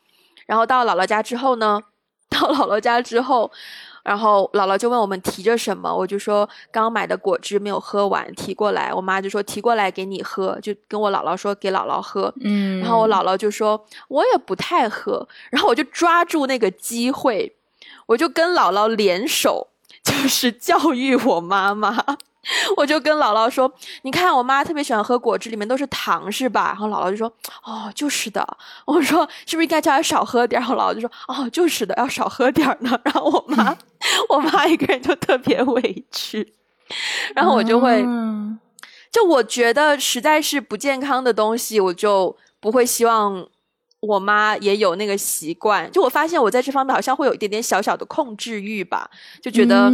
[0.47, 1.81] 然后到姥姥家之后呢，
[2.29, 3.51] 到姥姥家之后。
[4.09, 8.91] 然后姥姥就问我们提着什么，我就说刚买的果汁没有喝完，提过来。
[8.91, 12.33] 我妈就说提过来给你喝，就跟我姥姥说给姥姥喝。
[12.41, 15.27] 嗯，然后我姥姥就说我也不太喝。
[15.51, 17.55] 然后我就抓住那个机会，
[18.07, 19.67] 我就跟姥姥联手，
[20.01, 22.17] 就是教育我妈妈。
[22.77, 23.71] 我就跟姥姥说
[24.03, 27.31] ：“你看，我妈特别喜欢喝果汁，里面都是糖，是吧？”然后姥姥就说
[27.63, 28.47] ：“哦，就是的。”
[28.85, 33.77] 我说：“是不是应该叫她少喝点？”然后姥姥就说：“哦，就是的，要少喝点呢。”然后我妈，
[34.29, 36.55] 我妈一个人就特别委屈。
[37.35, 38.03] 然后我就会，
[39.11, 43.47] 就我觉得实在是不健康的东西，我就不会希望。
[44.01, 49.09] 我妈也有那个习惯，就我发现我在这方面好像会有一点点小小的控制欲吧，
[49.41, 49.91] 就觉得，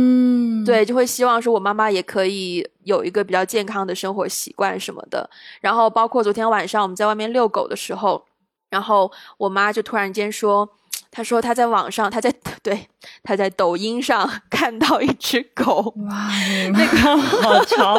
[0.65, 5.30] 对，就会希望说我妈妈也可以有一个比较健康的生活习惯什么的。
[5.62, 8.26] 然后包括昨天晚上我们在外面遛狗的时候，
[8.70, 10.70] 然后我妈就突然间说。
[11.12, 12.30] 她说她在网上，她在
[12.62, 12.89] 对
[13.24, 16.30] 她在抖音上 看到一只狗，哇，
[16.74, 17.98] 那个好潮，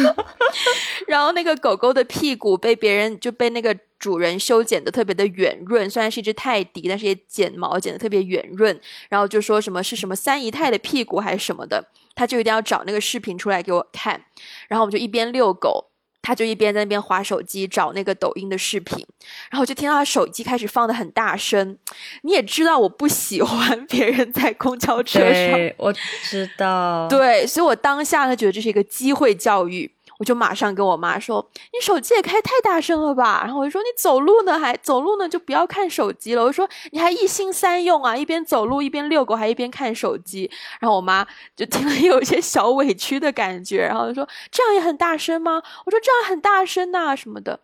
[1.06, 8.78] 然后那个狗狗的屁股被别人就被那个主人修剪的特别的圆润，虽然是一只泰迪，但是也剪毛剪的特别圆润，
[9.08, 14.24] 然后就说什么是什么三姨太的屁股还是什么的，他就一定要找那个视频出来给我看，
[14.68, 15.92] 然后我们就一边遛狗。
[16.22, 19.06] 他就一边在那边划手机找那个抖音的视频，
[19.48, 21.78] 然后就听到他手机开始放的很大声。
[22.22, 27.06] 你也知道我不喜欢 别人在公交车上，我知道。
[27.08, 40.50] 对，所以我当下呢觉得这是一个机会教育，我就马上跟我妈说：“你手机也开太大声了吧？”然后我就说：“你走路呢，还走路呢，就不要看手机了。”我说：“你还一心三用啊，一边走路一边遛狗，还一边看手机。”
[40.80, 47.60] 然后我妈就听了有一些小委屈的感觉，然后就说：“这样也很大声吗？”我说：“这样很大声呐，什么的。”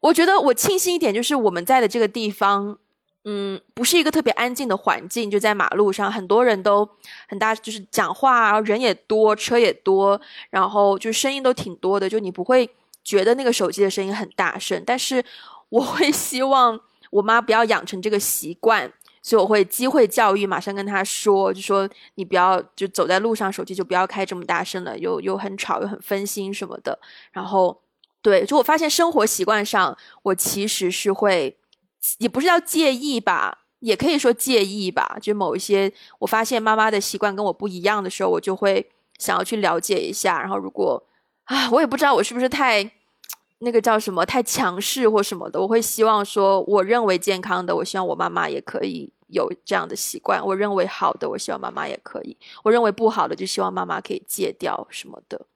[0.00, 2.78] 我觉得我庆幸一点就是我们在的这个地方。
[3.30, 6.88] 嗯，不是一个特别安静的环境，就在马路上，很多人都
[7.28, 12.70] 很大，就是讲话，人也多，车也多，然后就声音都挺多的，就你不会
[13.04, 14.82] 觉得那个手机的声音很大声。
[14.86, 15.22] 但是
[15.68, 26.98] 我会希望我妈不要养成这个习惯，所以我会机会教育，马上跟她说，就说你不要就走在路上，手机就不要开这么大声了，又又很吵，又很分心什么的。
[27.32, 27.82] 然后
[28.22, 31.58] 对，就我发现生活习惯上，我其实是会。
[32.18, 35.18] 也不是叫介意吧，也可以说介意吧。
[35.20, 40.40] 就某一些，我发现妈妈的习惯跟我不一样的时候，我就会想要去了解一下。
[40.40, 41.02] 然后，如果
[41.44, 42.90] 啊，我也不知道我是不是太
[43.60, 55.46] 那个叫什么太强势或什么的，我会希望说，我认为健康的，我希望我妈妈也可以有这样的习惯；我认为好的，我希望妈妈也可以；我认为不好的，就希望妈妈可以戒掉什么的。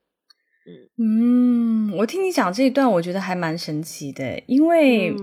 [0.67, 5.15] 嗯嗯，我听你讲这一段，我觉得还蛮神奇的，因为。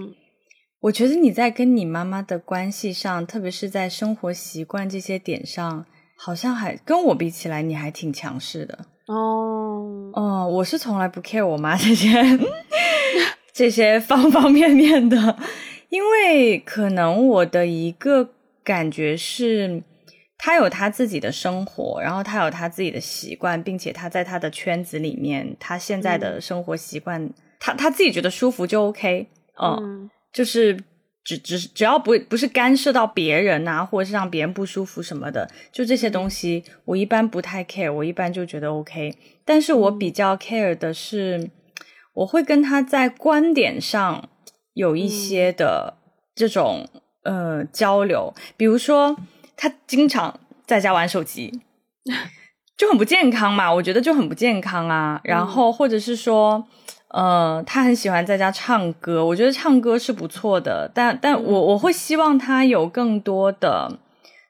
[0.81, 10.09] 我觉得你在跟你妈妈的关系上，特别是在生活习惯这些点上，好像还跟我比起来，你还挺强势的哦。
[10.13, 12.09] 哦，我是从来不 care 我妈这些
[13.51, 15.37] 这些方方面面的，
[15.89, 18.29] 因为可能我的一个
[18.63, 19.83] 感觉是，
[20.37, 29.27] 她有她自己的生活，然后她有她自己的习惯，并且她在她的圈子里面，她现在的生活习惯，她她自己觉得舒服就 OK。
[29.61, 30.09] 嗯。
[30.31, 30.77] 就是
[31.23, 39.15] 只只只要不不是干涉到别人呐，或者是让别人不舒服什么的，就这些东西，我一般不太 care，我一般就觉得 OK。
[39.43, 41.49] 但是我比较 care 的是，
[42.13, 44.29] 我会跟他在观点上
[44.73, 45.97] 有一些的
[46.35, 46.87] 这种
[47.23, 49.17] 呃交流，比如说
[49.57, 51.61] 他经常在家玩手机，
[52.77, 55.19] 就很不健康嘛，我觉得就很不健康啊。
[55.23, 56.67] 然后或者是说。
[57.11, 63.99] 呃，他很喜欢在家唱歌，我觉得唱歌是不错的，但但我我会希望他有更多的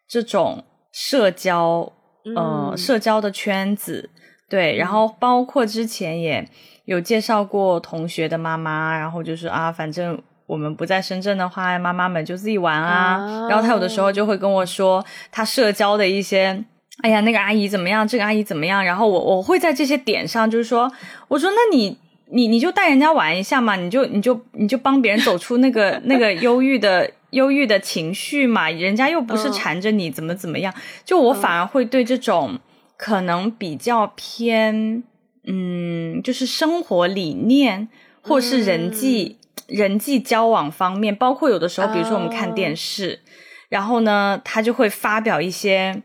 [0.09, 1.89] 这种社交，
[2.35, 4.09] 呃，社交的圈子，
[4.49, 6.45] 对，然后包括之前也
[6.83, 16.61] 有介绍过同学的妈妈，然后就是啊，反正我们不在深圳的话，妈妈们就自己玩啊，然后他有的时候就会跟我说他社交的一些，
[17.03, 20.91] 哎呀，那个阿姨怎么样，这个阿姨怎么样，然后我我会在这些点上就是说，
[21.29, 21.97] 我说那你。
[22.31, 32.59] 你你就带人家玩一下嘛，你就你就你就帮别人走出那个 那个忧郁的忧郁的情绪嘛，人家又不是缠着你怎么怎么样，就我反而会对这种
[32.97, 35.03] 可能比较偏
[35.45, 37.87] 嗯，就是生活理念
[38.21, 39.37] 或是人际
[39.67, 43.21] 人际交往方面，包括有的时候，比如说我们看电视，
[43.69, 46.03] 然后呢，他就会发表一些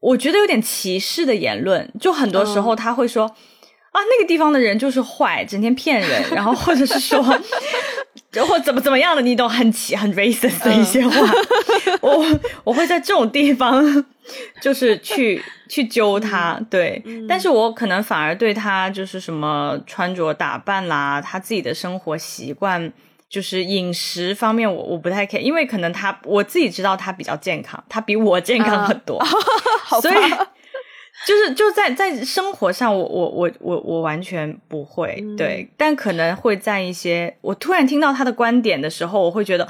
[0.00, 3.34] 我觉得有点歧视的言论，就很多时候他会说。
[3.90, 7.18] 啊，那个地方的人就是坏，整天骗人，然后或者是说，
[8.32, 11.32] 然后怎么怎么样的，你懂，很奇很 racist 的一些话，
[12.02, 14.04] 我我会在这种地方
[14.60, 22.92] 就是去去揪他，对，但是我可能反而对他就是什么穿着打扮啦，他自己的生活习惯，
[23.30, 29.18] 就是饮食方面，我我不太 care，因为可能他我自己知道他比较健康，他比我健康很多，
[30.02, 30.14] 所以。
[31.28, 39.68] 就是就在在生活上，我我我我我完全不会对，但可能会在一些我突然听到他的观点的时候，我会觉得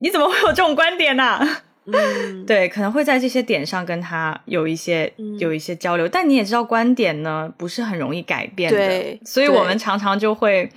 [0.00, 1.40] 你怎么会有这种观点呢？
[2.46, 10.70] 对，可能会在这些点上跟他有一些有一些交流，但你也知道，观点呢不是很容易改变的，所以我们常常就会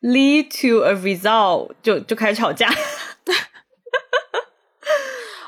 [0.00, 2.66] lead to a result，就就开始吵架。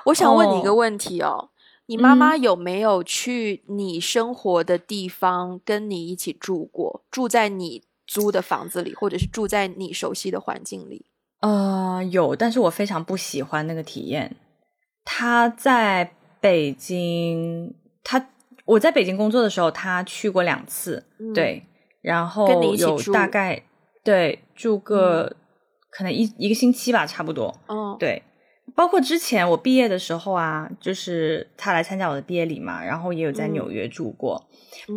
[0.04, 1.48] 我想问你一个问题哦。
[1.90, 7.02] 你妈妈有没有去你生活的地方跟你一起住过？
[7.10, 11.06] 住在你租的房子里，或者是住在你熟悉的环境里？
[11.40, 14.36] 呃，有，但是我非常不喜欢那个体验。
[15.04, 17.74] 他在北京，
[18.04, 18.24] 他
[18.66, 21.66] 我在北京工作的时候，他去过两次，对，
[22.02, 23.60] 然后有大概
[24.04, 25.34] 对住个
[25.90, 28.22] 可能一一个星期吧，差不多，哦，对。
[28.74, 34.42] 包括之前我毕业的时候啊，就是他来参加我的毕业礼嘛，然后也有在纽约住过。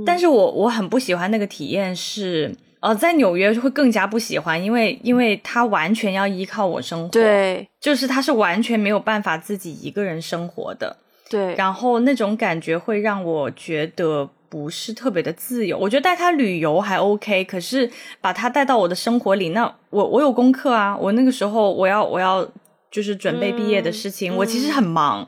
[0.05, 10.97] 但是我我很不喜欢那个体验，是呃，在纽约会更加不喜欢，因为因为他完全要依靠我生活，对，就是他是完全没有办法自己一个人生活的，
[11.29, 11.55] 对。
[11.55, 15.77] 然后那种感觉会让我觉得不是特别的自由。
[15.77, 22.45] 我觉得带他旅游还 OK，可是把他带到我的生活里，那我我有功课啊，我那个时候我要我要
[22.93, 25.27] 就是准备毕业的事情，我其实很忙，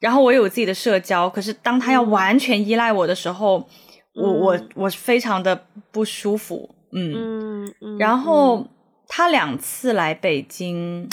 [0.00, 3.66] 然后我有自己的社交，可是当他要完全依赖我的时候，
[4.14, 7.64] 我我我非常的不舒服，嗯，
[7.98, 8.68] 然后
[9.08, 11.08] 他两次来北京，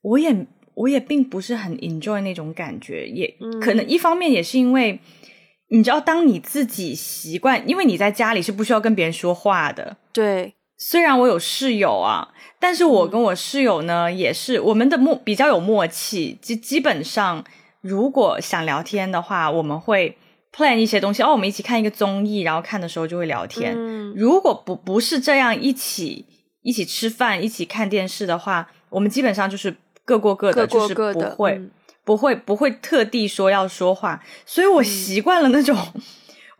[0.00, 0.46] 我也。
[0.74, 3.30] 我也并不是很 enjoy 那种感觉，也
[3.60, 4.98] 可能一方面也是因为，
[5.68, 9.98] 你知道，当你自己习惯，因为你在家里是不需要跟别人说话的。
[10.14, 10.54] 对，
[10.84, 12.28] 虽然我有室友啊，
[12.58, 17.44] 但是我跟我室友呢，也是我们的默比较有默契，基基本上
[17.80, 20.18] 如果想聊天的话，我们会
[20.52, 23.76] plan 一些东西，哦，我们一起看一个综艺，然后看的时候就会聊天。
[24.16, 26.26] 如果不不是这样一起
[26.62, 29.76] 一起吃饭、一起看电视的话，我们基本上就是。
[30.04, 31.60] 各过各的，就是不会，
[32.02, 35.78] 不会，不会特地说要说话，所以我习惯了那种，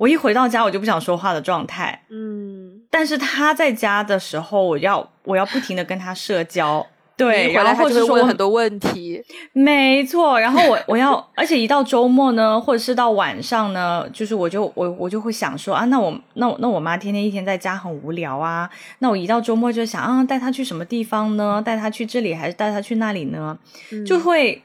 [0.03, 2.03] 我一回到家我就不想说话的状态。
[2.11, 6.85] 嗯，但是他在家的时候，我要我要不停的跟他社交。
[7.17, 9.23] 对，然后或者问很多问题，
[9.53, 10.41] 没错。
[10.41, 21.63] 然后我 我要，而且一到周末呢，或者是到晚上呢，就是我就我我就会想说啊，那我那那我妈天天一天在家很无聊啊，那我一到周末就想啊，带她去什么地方呢？
[21.65, 23.57] 带她去这里还是带她去那里呢？
[24.05, 24.61] 就会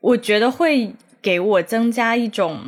[0.00, 2.58] 我觉得会给我增加一种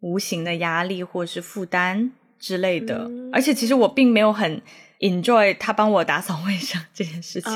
[0.00, 4.62] 无形的压力或是负担之类的，而且其实我并没有很。
[5.00, 7.52] enjoy 他帮我打扫卫生这件事情，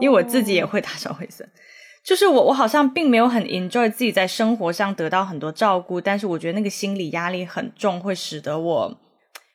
[0.00, 1.46] 为我自己也会打扫卫生。
[2.02, 9.00] 就是我，我好像并没有很 enjoy 自己在生活上得到很多照顾，但是我觉得那个心理压力很重，会使得我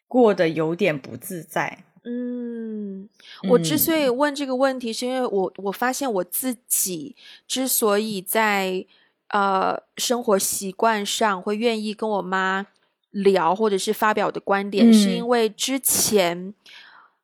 [0.08, 1.80] 过得有点不自在。
[2.06, 3.10] 嗯，
[3.50, 8.86] 我之所以问这个问题，是因为我我发现我自己之所以在
[9.30, 12.68] 呃生活习惯上会愿意跟我妈
[13.12, 16.54] 聊，或者是发表的观点，是因为之前。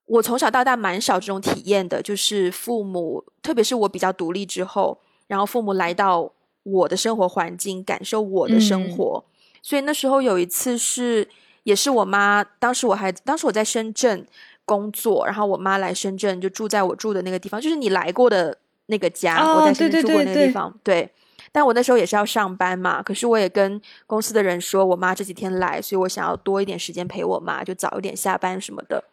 [0.06, 6.30] 我从小到大蛮少这种体验的，就是父母，特别是我比较独立之后，然后父母来到
[6.64, 9.24] 我的生活环境，感受我的生活。
[9.62, 11.28] 所以那时候有一次是，
[11.64, 14.28] 也是我妈，当时我还，当时我在深圳
[14.66, 18.56] 工作，然后我妈来深圳就住在我住的那个地方，就是你来过的
[18.88, 20.78] 那个家，我在深圳住过那个地方。
[20.84, 21.10] 对，
[21.54, 29.04] 但我那时候也是要上班嘛，可是我也跟公司的人说，我妈这几天来，所以我想要多一点时间陪我妈，就早一点下班什么的。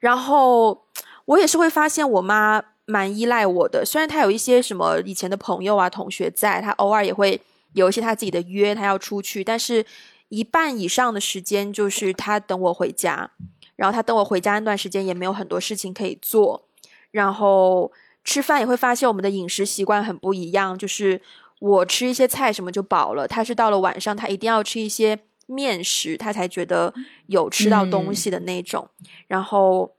[0.00, 0.84] 然后
[1.24, 7.40] 我也是会发现我妈蛮依赖我的，虽然她有一些什么以前的朋友啊、同学在，她偶尔也会
[7.72, 9.86] 有一些她自己的约，她要出去，但是
[10.28, 13.30] 一半以上的时间就是她等我回家，
[13.76, 16.66] 然后她等我回家那段时间也没有很多事情可以做，
[17.12, 17.92] 然后
[18.24, 21.22] 吃饭也会发现我们的饮食习惯很不一样，就是
[21.60, 25.18] 我吃一些菜什么就饱了，他是到了晚上他一定要吃一些。
[25.48, 26.92] 面食，他才觉得
[27.28, 28.90] 有吃到东西的那种。
[29.28, 29.92] 然后，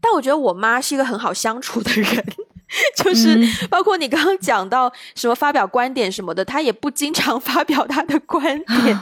[0.00, 2.24] 但我觉得我妈是一个很好相处的人，
[2.98, 3.38] 就是
[3.70, 8.42] 包括你刚刚讲到什么发表观点什么的，她也不经常 发表她的观
[8.82, 9.00] 点，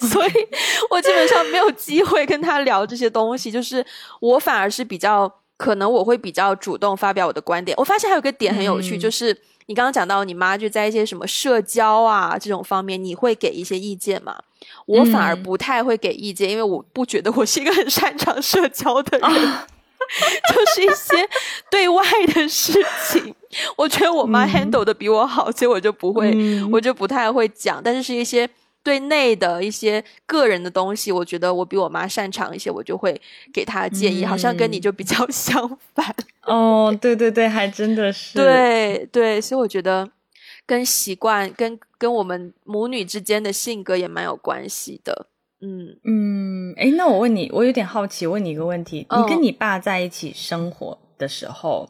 [0.00, 0.32] 所以
[0.90, 3.50] 我基本上没有机会跟她聊这些东西。
[3.50, 3.82] 就是
[4.20, 7.74] 我反而是比较可能我会比较主动发表我的观点。
[7.78, 9.34] 我发现还有个点很有趣，就是
[9.66, 14.36] 你刚刚讲到你妈就在一些什么社交啊这种方面，你会给一些意见吗？
[14.86, 21.28] 我反而不太会给意见，因为我不觉得我是一个很擅长社交的人， 就是一些
[21.70, 22.04] 对外
[22.34, 23.34] 的事情，
[23.76, 26.32] 我觉得我妈 handle 的比我好，所以我就不会，
[26.72, 27.80] 我就不太会讲。
[27.82, 28.48] 但是是一些
[28.86, 33.20] 对内的一些个人的东西，我觉得我比我妈擅长一些，我就会
[33.52, 34.24] 给她建议。
[34.24, 36.14] 好像跟你就比较 相反。
[36.42, 38.38] 哦，对对对，还真的是。
[38.38, 40.08] 对对，所以我觉得。
[40.68, 45.28] 跟习惯、跟跟我们母女之间的性格也蛮有关系的。
[45.60, 51.88] 嗯嗯，哎，那我问你，我有点好奇，问你一个问题：你跟你爸在一起生活的时候，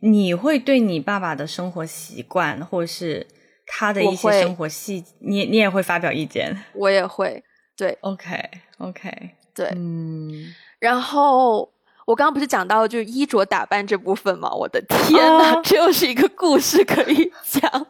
[0.00, 3.24] 你会对你爸爸的生活习惯，或是
[3.68, 6.64] 他的一些生活细，你你也会发表意见？
[6.74, 7.42] 我也会。
[7.76, 10.52] 对，OK OK，对，嗯。
[10.80, 11.70] 然后
[12.06, 14.50] 我刚刚不是讲到就是衣着打扮这部分吗？
[14.50, 17.70] 我的天哪，这又是一个故事可以讲。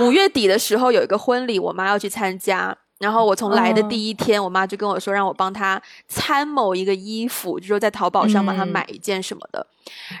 [0.00, 2.76] 五月底的时候有一个婚礼，我妈要去参加。
[3.04, 9.66] 然后我从来的第一天，我妈就跟我说，让我帮她参谋一个衣服，就说在淘宝上帮她买一件什么的。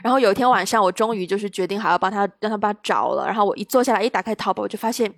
[0.02, 3.24] 然后有一天晚上，我终于就是决定好要帮她，让她帮找了。
[3.26, 5.10] 然后我一坐下来，一打开淘宝，我就发现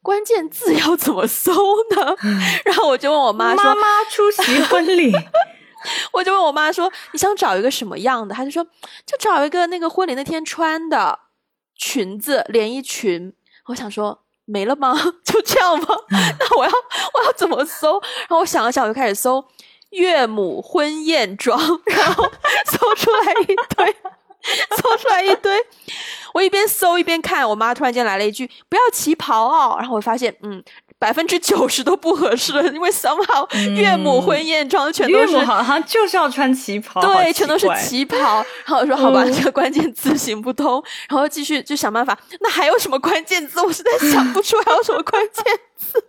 [0.00, 1.52] 关键字要怎么搜
[1.96, 2.16] 呢？
[2.64, 5.12] 然后我就问我妈说：“妈妈出席 婚礼。”
[6.14, 8.64] 我就问我妈说：“你想找一个什么样的？”她就说
[9.04, 11.18] ：“就找一个那个婚礼那天穿的。”
[11.74, 13.32] 裙子连衣裙，
[13.66, 14.94] 我想说没了吗？
[15.24, 15.86] 就这样吗？
[16.10, 16.70] 那我要
[17.14, 18.00] 我要怎么搜？
[18.20, 19.44] 然后我想了想，我就开始搜
[19.90, 22.30] 岳母婚宴装， 然后
[22.66, 23.96] 搜出来一堆，
[24.76, 25.52] 搜出来一堆。
[26.34, 30.62] 我一边搜一边看，我妈突然间来了一句：“不要旗袍哦。”然后我发现，嗯。
[31.02, 33.44] 百分之九十都不合适了，因为 somehow
[33.74, 38.16] 岳母婚宴装全都是，好像就是要穿旗袍，对，全都是旗袍。
[38.64, 42.16] 然后我说好吧，这个关键字行不通，然后继续就想办法。
[42.38, 43.60] 那还有什么关键字？
[43.60, 45.44] 我实在想不出还有什么关键
[45.76, 46.04] 字。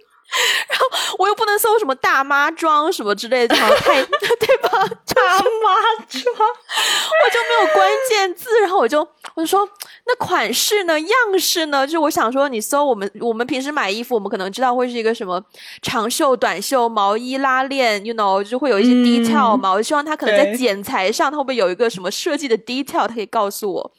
[0.69, 0.85] 然后
[1.19, 4.01] 我又不能搜什么大妈装什么之类的，太
[4.39, 4.69] 对吧？
[5.13, 8.59] 大妈装，我就没有关键字。
[8.61, 9.67] 然后我就我就说，
[10.05, 10.99] 那款式呢？
[10.99, 11.85] 样式呢？
[11.85, 15.41] 就是我想说，你搜我们我们平时买衣服，我们可能知道会是一个什么
[15.81, 19.71] 长袖、短袖、毛衣、拉链，you know，就会有一些 detail 嘛。
[19.71, 23.91] 我就希望他可能在剪裁上，他会不会有一个什么设计的 detail，他可以告诉我。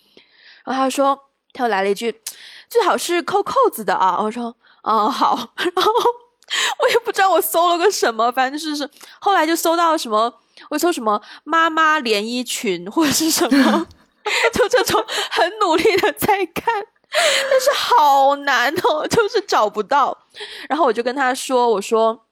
[0.64, 1.18] 然后他说，
[1.52, 2.20] 他又来了一句，
[2.68, 4.18] 最好是扣扣子的啊。
[4.20, 5.54] 我说，嗯，好。
[5.76, 5.92] 然后。
[6.80, 8.88] 我也不知道我搜了个什么，反正就是
[9.20, 10.32] 后来就搜到什么，
[10.70, 13.86] 我搜什么妈妈连衣裙或者是什么，
[14.52, 16.74] 就这种很努力的在看，
[17.50, 20.16] 但是好难哦，就是找不到。
[20.68, 22.26] 然后我就跟他说：“我说，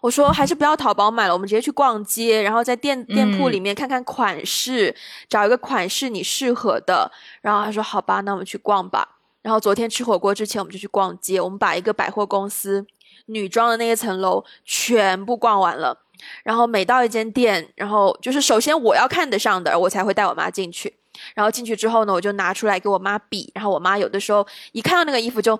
[0.00, 4.94] 我说还是不要淘宝买了，我们直接去逛街，然后在店店铺里面看看款式，
[5.28, 7.10] 找一个款式你适合的。”
[7.42, 12.86] 然后他说：“好吧，那我们去逛吧。”然后昨天吃火锅之前，我们就去逛街，我们把一个百货公司。
[13.28, 15.96] 女装的那一层楼全部逛完了，
[16.42, 20.94] 然后每到一间店，然后就是首先我要看得上的，我才会带我妈进去。
[21.34, 25.58] 然后进去之后呢，我就拿出来给我妈比，然后我妈有的时候一看到那个衣服就，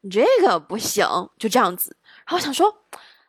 [0.00, 1.06] 你这个不行，
[1.38, 1.96] 就这样子。
[2.26, 2.70] 然后想说，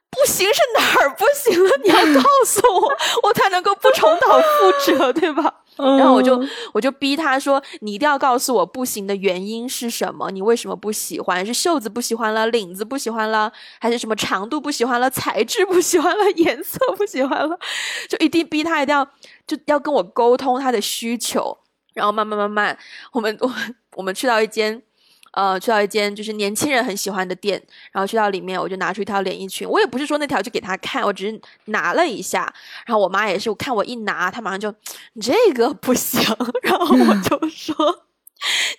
[0.10, 1.72] 不行是哪儿不行了？
[1.84, 5.64] 你要告诉我，我才能够不重蹈覆辙，对吧？
[5.78, 6.42] 然后我就
[6.74, 10.32] 我就逼他说：“你一定要告诉我不行的原因是什么？
[10.32, 11.46] 你为什么不喜欢？
[11.46, 17.60] 是袖子不喜欢了，领子不喜欢了，还是什么长度不喜欢了，材质不喜欢了，颜色不喜欢了？
[18.08, 19.06] 就一定逼他一定要
[19.46, 21.58] 就要跟我沟通他的需求。
[21.94, 22.78] 然后慢慢慢慢，
[23.12, 23.52] 我们我
[23.96, 24.82] 我们去到一间。”
[25.36, 27.62] 呃，去到一间就是年轻人很喜欢的店，
[27.92, 29.70] 然后去到里面，我就拿出一条连衣裙。
[29.70, 32.52] 我也不是说那条就给他看，我只是拿了一下。
[32.86, 34.74] 然后我妈也是，我看我一拿，她马上就
[35.22, 36.22] 这个不行。
[36.64, 37.76] 然后我就说，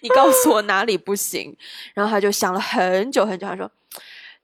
[0.00, 1.54] 你告诉我哪里不行。
[1.92, 3.70] 然后她就想了很久很久，她说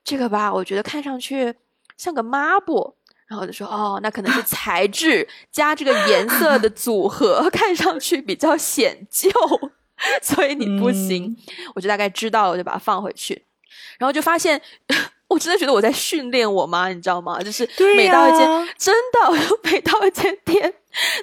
[0.03, 1.55] 这个吧，我觉得看上去
[1.97, 2.95] 像个抹布。
[3.25, 9.31] 然后我就说，哦，那可能是材质加这个颜色的组合，看上去比较显旧。
[10.21, 11.35] 所以你不行，
[11.75, 13.45] 我就大概知道了，我就把它放回去，
[13.99, 14.61] 然后就发现，
[15.27, 17.41] 我真的觉得我在训练我妈，你知道吗？
[17.41, 18.47] 就是每到一间
[18.77, 20.73] 真的， 我每到一间店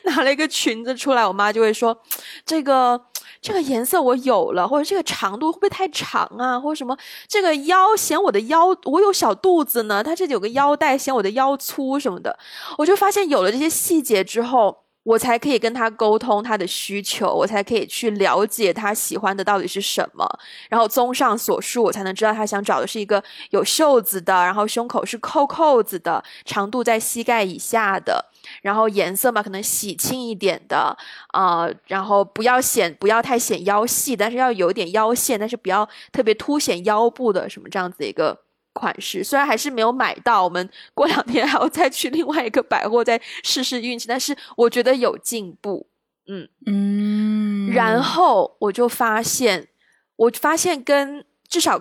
[0.04, 2.02] 拿了一个裙子出来，我妈就会说
[2.44, 3.06] ：“这个
[3.40, 6.58] 这个颜色我有了，或者这个长度会不会太长啊？
[6.58, 6.96] 或者什么
[7.28, 12.36] 这个腰显我的腰，我有小肚子呢，它这里有个腰带显我的腰粗什么的。”
[12.78, 14.84] 我就发现有了这些细节之后。
[15.02, 20.26] 我才可以跟他沟通他的需求，我才可以去了解他喜欢的到底是什么。
[20.68, 28.26] 然后综上所述，我才能知道他想找的是一个有袖子的，然后胸口是扣扣子的，长度在膝盖以下的，
[28.60, 30.96] 然后颜色嘛可能喜庆一点的
[31.28, 38.38] 啊，然后不要显不要太显腰细，但是要有点腰线，但是不要特别凸显腰部的什么这样子一个。
[38.80, 45.86] 款式虽然还是没有买到，我们过两天 还要再去另外一个百货再试试运气，但是我觉得有进步，
[46.26, 47.70] 嗯嗯。
[47.70, 49.68] 然后我就发现，
[50.16, 51.78] 我发现跟至少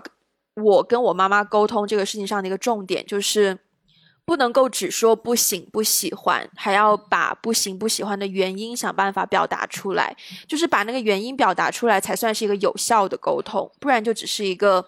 [0.55, 3.57] 我跟我妈妈沟通这个事情上的一个重点就是，
[4.25, 10.15] 不能够只说不行不喜欢，还要把不行不喜欢的原因想办法表达出来，
[10.47, 14.85] 就是把那个原因表达出来才算是一个有效的沟通，不然就只是一个。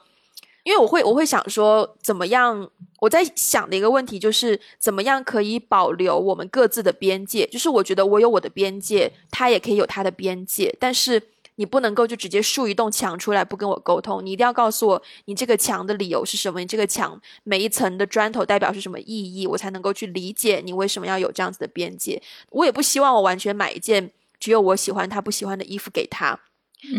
[0.64, 2.70] 因为我会，我会想说，怎么样？
[3.00, 7.48] 我在想的一个问题就是，怎么样可以保留我们各自的边界？
[7.48, 11.20] 就是我觉得我有我的边界，他也可以有他的边界，但是
[11.56, 16.60] 你不能够就直接竖一栋墙出来不跟我沟通，你一定要告诉我你这个墙的理由是什么？
[16.60, 19.06] 你这个墙每一层的砖头代表是什么意
[19.42, 19.48] 义？
[19.48, 22.22] 我才能够去理解你为什么要有这样子的边界。
[22.52, 26.40] 我也不希望我完全买一件只有我喜欢他不喜欢的衣服给他。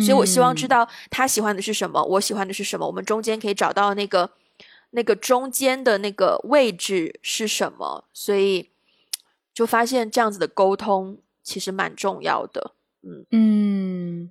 [0.00, 4.30] 所以，我希望知道他喜欢的是什么，我喜欢的是什么，我们中间可以找到那个
[4.90, 8.04] 那个中间的那个位置是什么。
[8.12, 8.70] 所以，
[9.52, 12.74] 就发现这样子的沟通其实蛮重要的。
[13.02, 14.30] 嗯嗯，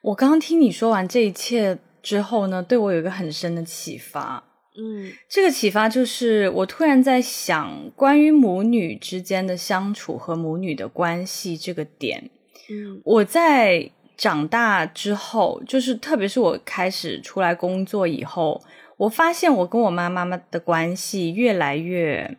[0.00, 4.42] 我刚刚听你说完这一切之后呢，对我有一个很深的启发。
[4.78, 12.30] 嗯，这个启发就是我突然在想，关于母女之间的相处和母女的关系这个点。
[12.70, 13.90] 嗯，我在。
[14.20, 18.62] 长大之后，就是特别是我开始出来工作以后，
[18.98, 22.36] 我发现我跟我妈妈妈的关系越来越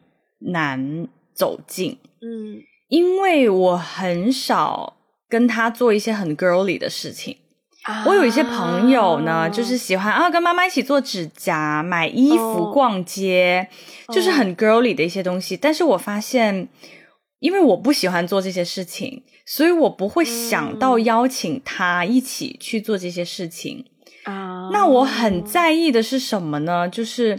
[0.52, 7.38] 难走近，嗯因为我很少跟她做一些很 girly 的事情。
[7.84, 13.68] 啊我有一些朋友呢，就是喜欢啊跟妈妈一起做指甲、买衣服、哦逛街，
[14.10, 15.58] 就是很 girly 的一些东西。
[15.58, 16.68] 但是我发现，
[17.40, 19.24] 因为我不喜欢做这些事情，
[19.54, 23.86] 所以我不会想到嗯邀请他一起去做这些事情。
[24.24, 26.88] 啊，那我很在意的是什么呢？
[26.88, 27.38] 就是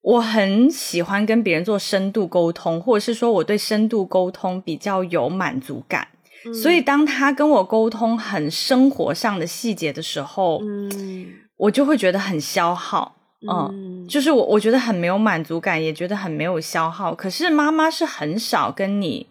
[0.00, 6.08] 我很喜欢跟别人做深度沟通，或者是说我对深度沟通比较有满足感。
[6.46, 11.26] 嗯所以当他跟我沟通很生活上的细节的时候，嗯
[11.58, 13.16] 我就会觉得很消耗。
[13.46, 17.14] 嗯，嗯就是我我觉得很没有满足感，也觉得很没有消耗。
[17.14, 19.26] 可是妈妈是很少跟你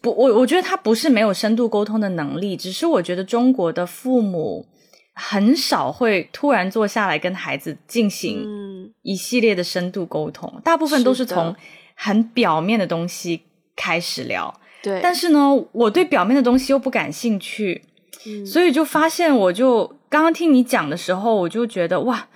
[0.00, 4.66] 不，我我觉得他不是没有深度沟通的能力，只是我觉得中国的父母
[5.14, 11.54] 很少会突然坐下来跟孩子进行嗯一系列的深度沟通，大部分都是从
[11.94, 13.42] 很表面的东西
[13.76, 14.52] 开始聊。
[14.82, 17.82] 对，但是呢，我对表面的东西又不感兴趣，
[18.26, 22.28] 嗯所以就发现，我就刚刚听你讲的时候，我就觉得哇，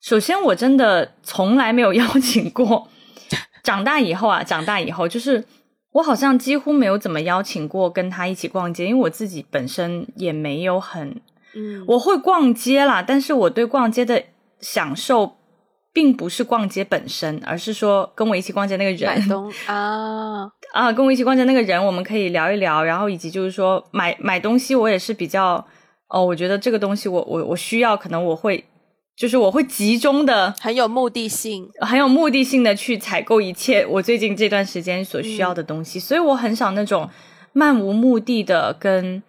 [0.00, 2.88] 首先我真的从来没有邀请过，
[3.64, 5.44] 长大以后啊，长大以后就是
[5.98, 11.20] 我好像几乎没有怎么邀请过跟他一起逛街，因为我自己本身也没有很，
[11.54, 14.22] 嗯我会逛街啦，但是我对逛街的
[14.60, 15.36] 享受。
[15.90, 25.66] 并不是逛街本身，而是说跟我一起逛街那个人，买东 啊，啊，跟我一起逛街那个人，我们可以聊一聊，然后以及就是说买买东西，我也是比较
[26.08, 28.64] 哦，我觉得这个东西我我我需要，可能我会
[29.18, 37.10] 就是我会集中的很有目的性，很有目的性的去采购一切我最近这段时间所需要的东西，所以我很少那种
[37.52, 39.20] 漫无目的的跟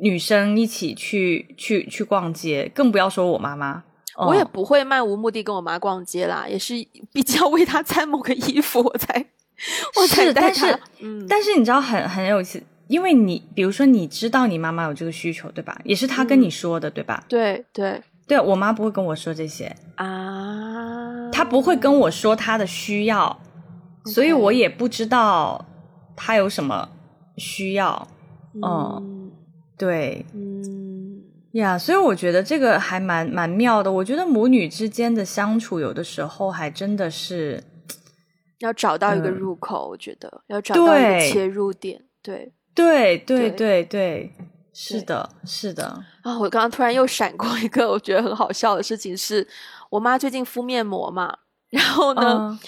[0.00, 3.84] 女生一起去去去逛街，更不要说我妈妈。
[4.16, 4.50] 我也哦。
[4.52, 6.74] 不会漫无目的跟我妈逛街啦，也是
[7.12, 9.24] 比较为她 参谋个衣服，我才
[9.94, 15.80] 我才是，带她但是，嗯，但是你知道很很有意思，因为你比如说你知道你妈妈有这个需求，对吧？
[15.84, 17.24] 也是她跟你说的，对吧？
[17.28, 23.40] 对对对我妈不会跟我说这些，啊，她不会跟我说她的需要，
[24.06, 25.64] 所以我也不知道
[26.16, 26.88] 她有什么
[27.36, 28.08] 需要。
[28.62, 29.30] 嗯。
[29.76, 31.22] 对嗯。
[31.52, 33.92] 呀所以我觉得这个还蛮蛮妙的。
[33.92, 37.62] 我觉得母女之间的相处，有的时候还真的是
[38.60, 42.52] 要找到一个嗯入口，我觉得要找到一个切入点，对。
[42.74, 43.50] 对对对。
[43.50, 44.32] 对对，
[44.74, 49.46] 是的，是的，啊，我刚刚突然又闪过一个我觉得很好笑的事情是，
[49.90, 51.36] 我妈最近敷面膜嘛，
[51.68, 52.58] 然后呢，嗯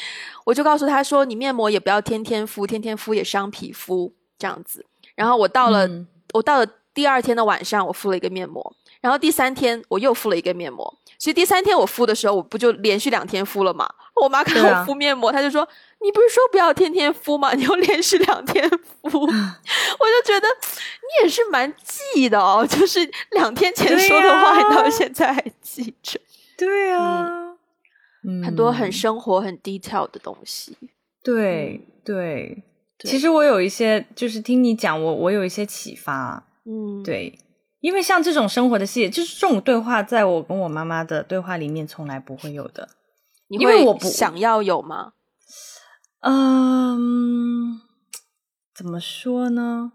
[0.44, 4.84] 我就告诉她说，你面膜也不要天天敷，天天敷也伤皮肤这样子。
[5.14, 10.98] 然后我到了，嗯我到了第二天的晚上，我敷了一个面膜，然后第三天我又敷了一个面膜。
[11.18, 13.88] 其实第三天我敷的时候，我不就连续两天敷了嘛？
[14.23, 15.67] 我妈看对啊我敷面膜，她就说
[16.01, 17.53] ：“你不是说不要天天敷吗？
[17.57, 19.09] 你又连续两天敷。
[19.11, 23.01] ”我就觉得你也是蛮记的哦， 就是
[23.33, 26.21] 两天前说的话，呀你到现在还记着。
[26.57, 27.57] 对啊，
[28.27, 30.77] 嗯很多很生活、很 detail 的东西。
[31.23, 32.62] 对对。
[32.97, 36.47] 对其实我有一些，就是听你讲，我我有一些启发。
[36.65, 37.37] 嗯，对，
[37.81, 42.89] 因为像这种生活的细节，就是这种对话，在我跟我妈妈的对话里面从来不会有的。
[43.49, 45.12] 你会因为我不想要有吗？
[46.20, 47.80] 嗯，
[48.74, 49.92] 怎么说呢？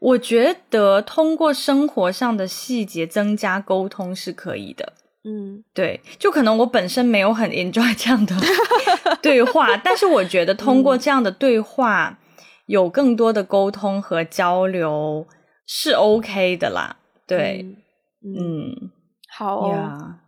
[0.00, 4.92] 我觉得通过生活上的细节增加沟通是可以的。
[5.26, 8.34] 嗯对，就可能我本身没有很 enjoy 这样的
[9.22, 12.18] 对话，但是我觉得通过这样的对话，
[12.66, 15.26] 有更多的沟通和交流
[15.66, 16.96] 是 OK 的啦。
[17.26, 17.64] 对，
[18.22, 18.90] 嗯，
[19.28, 19.70] 好哦。
[19.70, 20.18] 呀，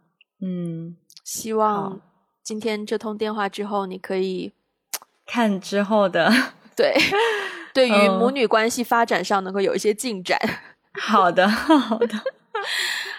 [0.40, 1.98] 嗯，希望好
[2.46, 4.52] 今天这通电话之后，你可以
[5.26, 6.30] 看之后的，
[6.76, 6.94] 对
[7.74, 10.38] 对于嗯母女关系发展上能够有一些进展。
[11.02, 12.14] 好的，好的，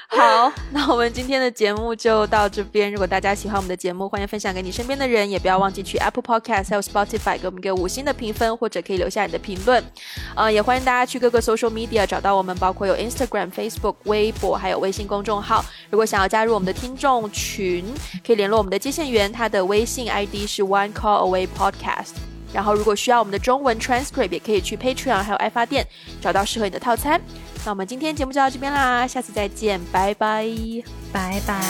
[0.18, 2.90] 好，那我们今天的节目就到这边。
[2.90, 9.84] 如果大家喜欢我们的节目，欢迎分享给你身边的人，也不要忘记去 Apple Podcast 还有 Spotify 给我们一个五星的评分，或者可以留下你的评论。
[10.34, 15.64] 呃，也欢迎大家去各个 social media 找到我们，包括有 Instagram、Facebook、微博，还有微信公众号。
[15.90, 17.84] 如果想要加入我们的听众群，
[18.26, 22.14] 可以联络我们的接线员，他的微信 ID 是 One Call Away Podcast。
[22.54, 25.86] 然后，如果需要我们的中文 transcript，也可以去 Patreon 还有爱发电
[26.22, 27.22] 找到适合你的套餐。
[27.68, 30.48] 那我们今天节目就到这边啦，下次再见，拜拜。
[31.12, 31.62] 拜拜。